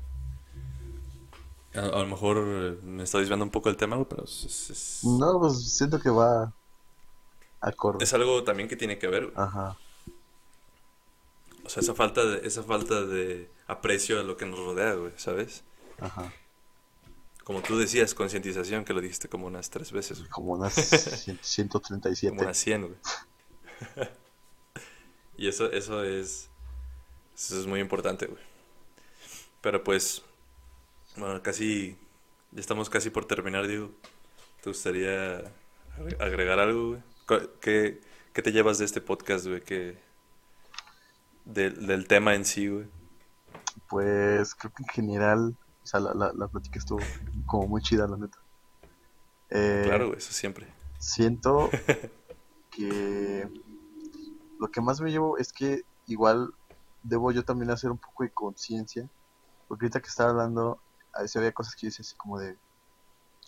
[1.74, 5.00] A, a lo mejor eh, me estoy desviando un poco del tema, pero es, es-
[5.04, 6.52] No, pues siento que va
[7.60, 8.04] acorde.
[8.04, 9.34] es algo también que tiene que ver, güey.
[9.38, 9.78] Ajá.
[11.64, 15.12] O sea, esa falta de, esa falta de aprecio a lo que nos rodea, güey,
[15.16, 15.62] ¿sabes?
[16.00, 16.32] Ajá.
[17.44, 20.30] Como tú decías, concientización, que lo dijiste como unas tres veces, güey.
[20.30, 20.74] Como unas
[21.26, 22.36] cien- Como 137.
[22.42, 22.98] unas 100, güey.
[25.36, 26.49] Y eso, eso es,
[27.46, 28.42] eso es muy importante, güey.
[29.60, 30.22] Pero pues,
[31.16, 31.96] bueno, casi,
[32.52, 33.90] ya estamos casi por terminar, Diego.
[34.62, 35.38] ¿Te gustaría
[35.98, 37.02] agre- agregar algo, güey?
[37.60, 38.00] ¿Qué,
[38.32, 39.60] qué te llevas de este podcast, güey?
[39.62, 39.98] ¿Qué,
[41.44, 42.86] del, del tema en sí, güey?
[43.88, 47.00] Pues creo que en general, o sea, la, la, la plática estuvo
[47.46, 48.38] como muy chida, la neta.
[49.50, 50.66] Eh, Claro, güey, eso siempre.
[50.98, 51.70] siento
[52.70, 53.48] que
[54.58, 56.52] lo que más me llevo es que igual
[57.02, 59.08] debo yo también hacer un poco de conciencia,
[59.68, 60.80] porque ahorita que estaba hablando,
[61.12, 62.58] a veces había cosas que yo decía así como de,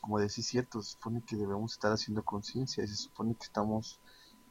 [0.01, 4.01] como de sí cierto, se supone que debemos estar haciendo conciencia, se supone que estamos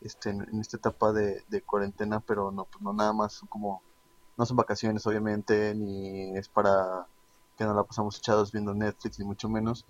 [0.01, 3.81] este, en, esta etapa de, cuarentena, pero no, pues no nada más son como,
[4.37, 7.07] no son vacaciones obviamente, ni es para
[7.57, 9.85] que nos la pasamos echados viendo Netflix, ni mucho menos,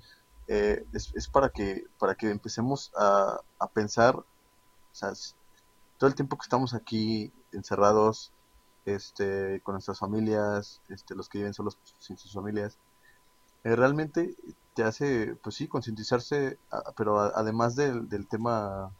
[0.47, 4.26] eh, es, es para que para que empecemos a, a pensar, o
[4.91, 5.14] sea,
[5.97, 8.34] todo el tiempo que estamos aquí encerrados,
[8.86, 12.79] este, con nuestras familias, este, los que viven solos pues, sin sus familias,
[13.63, 14.36] eh, realmente
[14.73, 16.59] te hace, pues sí, concientizarse,
[16.97, 18.93] pero a- además del, del tema,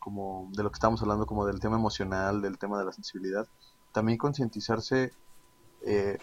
[0.00, 3.48] como de lo que estamos hablando, como del tema emocional, del tema de la sensibilidad,
[3.92, 5.14] también concientizarse
[5.82, 6.20] eh,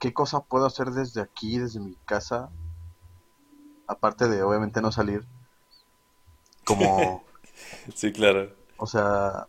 [0.00, 2.50] qué cosa puedo hacer desde aquí, desde mi casa,
[3.86, 5.28] aparte de obviamente no salir,
[6.64, 7.24] como,
[7.94, 8.54] Sí, claro.
[8.76, 9.48] o sea,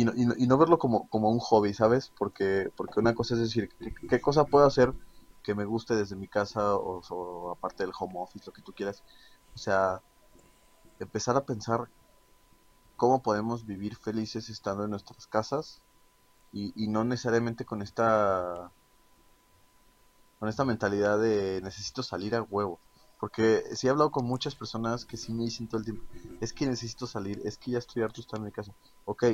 [0.00, 2.12] y no, y no, verlo como, como un hobby, ¿sabes?
[2.16, 3.70] Porque, porque una cosa es decir,
[4.08, 4.94] ¿qué, cosa puedo hacer
[5.42, 9.02] que me guste desde mi casa o, aparte del home office, lo que tú quieras?
[9.54, 10.02] O sea,
[11.00, 11.90] empezar a pensar
[12.96, 15.82] cómo podemos vivir felices estando en nuestras casas
[16.52, 18.72] y, y no necesariamente con esta
[20.38, 22.80] con esta mentalidad de necesito salir a huevo.
[23.20, 26.02] Porque sí he hablado con muchas personas que sí me dicen todo el tiempo,
[26.40, 28.74] es que necesito salir, es que ya estoy harto de estar en mi casa.
[29.04, 29.24] Ok,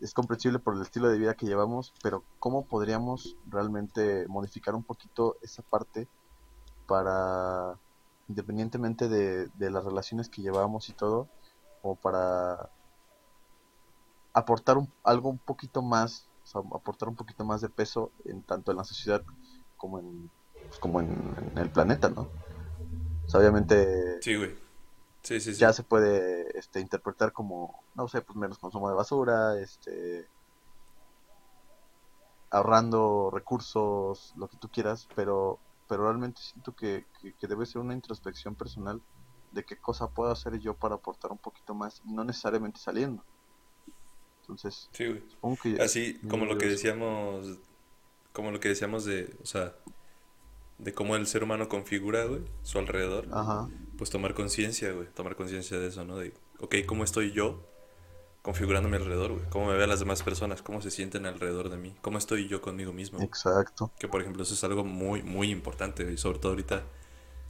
[0.00, 4.84] es comprensible por el estilo de vida que llevamos, pero ¿cómo podríamos realmente modificar un
[4.84, 6.08] poquito esa parte
[6.86, 7.78] para,
[8.28, 11.28] independientemente de, de las relaciones que llevamos y todo,
[11.82, 12.70] o para
[14.34, 18.42] aportar un- algo un poquito más, o sea, aportar un poquito más de peso en
[18.44, 19.22] tanto en la sociedad
[19.76, 22.22] como en, pues, como en, el planeta, ¿no?
[23.26, 24.65] O sea, obviamente Sí, güey.
[25.26, 25.60] Sí, sí, sí.
[25.60, 30.28] ya se puede este, interpretar como, no sé, pues menos consumo de basura, este,
[32.50, 35.58] ahorrando recursos, lo que tú quieras, pero,
[35.88, 39.02] pero realmente siento que, que, que debe ser una introspección personal
[39.52, 43.24] de qué cosa puedo hacer yo para aportar un poquito más, no necesariamente saliendo.
[44.42, 45.22] Entonces, Sí, güey.
[45.28, 47.58] supongo que Así como lo que decíamos,
[48.32, 49.74] como lo que decíamos de, o sea,
[50.78, 55.36] de cómo el ser humano configura, güey, su alrededor, Ajá, pues tomar conciencia, güey, tomar
[55.36, 56.18] conciencia de eso, ¿no?
[56.18, 57.66] De, ok, ¿cómo estoy yo
[58.42, 59.44] configurando mi alrededor, güey?
[59.50, 60.62] ¿Cómo me ven las demás personas?
[60.62, 61.94] ¿Cómo se sienten alrededor de mí?
[62.00, 63.18] ¿Cómo estoy yo conmigo mismo?
[63.18, 63.28] güey?
[63.28, 63.92] exacto.
[63.98, 66.84] Que, por ejemplo, eso es algo muy, muy importante, güey, sobre todo ahorita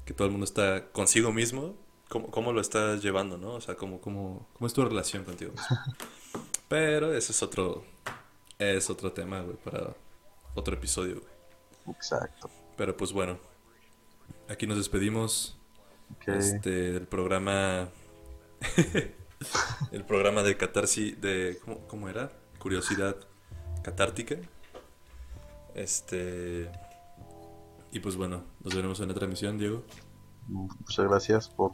[0.05, 1.75] que todo el mundo está consigo mismo,
[2.09, 3.55] ¿cómo, cómo lo estás llevando, no?
[3.55, 5.77] O sea, ¿cómo, cómo, cómo es tu relación contigo mismo?
[6.69, 7.85] Pero ese es otro,
[8.59, 9.95] es otro tema, güey, para
[10.55, 11.97] otro episodio, güey.
[11.97, 12.51] Exacto.
[12.77, 13.39] Pero pues bueno,
[14.49, 15.56] aquí nos despedimos
[16.15, 16.29] Ok.
[16.29, 17.89] este, del programa,
[19.93, 22.31] el programa de catarsis, de, ¿cómo, cómo era?
[22.59, 23.17] Curiosidad
[23.83, 24.37] catártica.
[25.75, 26.71] Este,
[27.93, 29.83] y pues bueno, nos veremos en otra emisión, Diego.
[30.49, 31.73] Muchas gracias por,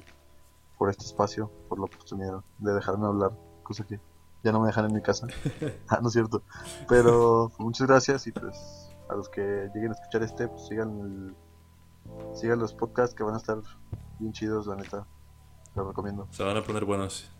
[0.78, 4.00] por este espacio, por la oportunidad de dejarme hablar, cosa que
[4.42, 5.26] ya no me dejan en mi casa.
[5.88, 6.42] ah, no es cierto.
[6.88, 8.56] Pero pues, muchas gracias y pues
[9.08, 11.34] a los que lleguen a escuchar este, pues sigan el,
[12.34, 13.58] sigan los podcasts que van a estar
[14.18, 15.06] bien chidos, la neta.
[15.74, 16.28] Los recomiendo.
[16.30, 17.30] Se van a poner buenos.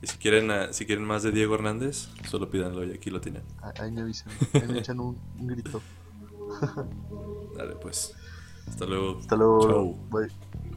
[0.00, 3.20] Y si quieren, ah, si quieren más de Diego Hernández, solo pídanlo y aquí lo
[3.20, 3.42] tienen.
[3.60, 5.80] Ah, Ahí me avisan, ahí me echan un, un grito.
[7.56, 8.14] Dale, pues.
[8.68, 9.18] Hasta luego.
[9.18, 9.60] Hasta luego.
[9.60, 9.96] Chau.
[10.10, 10.67] Bye.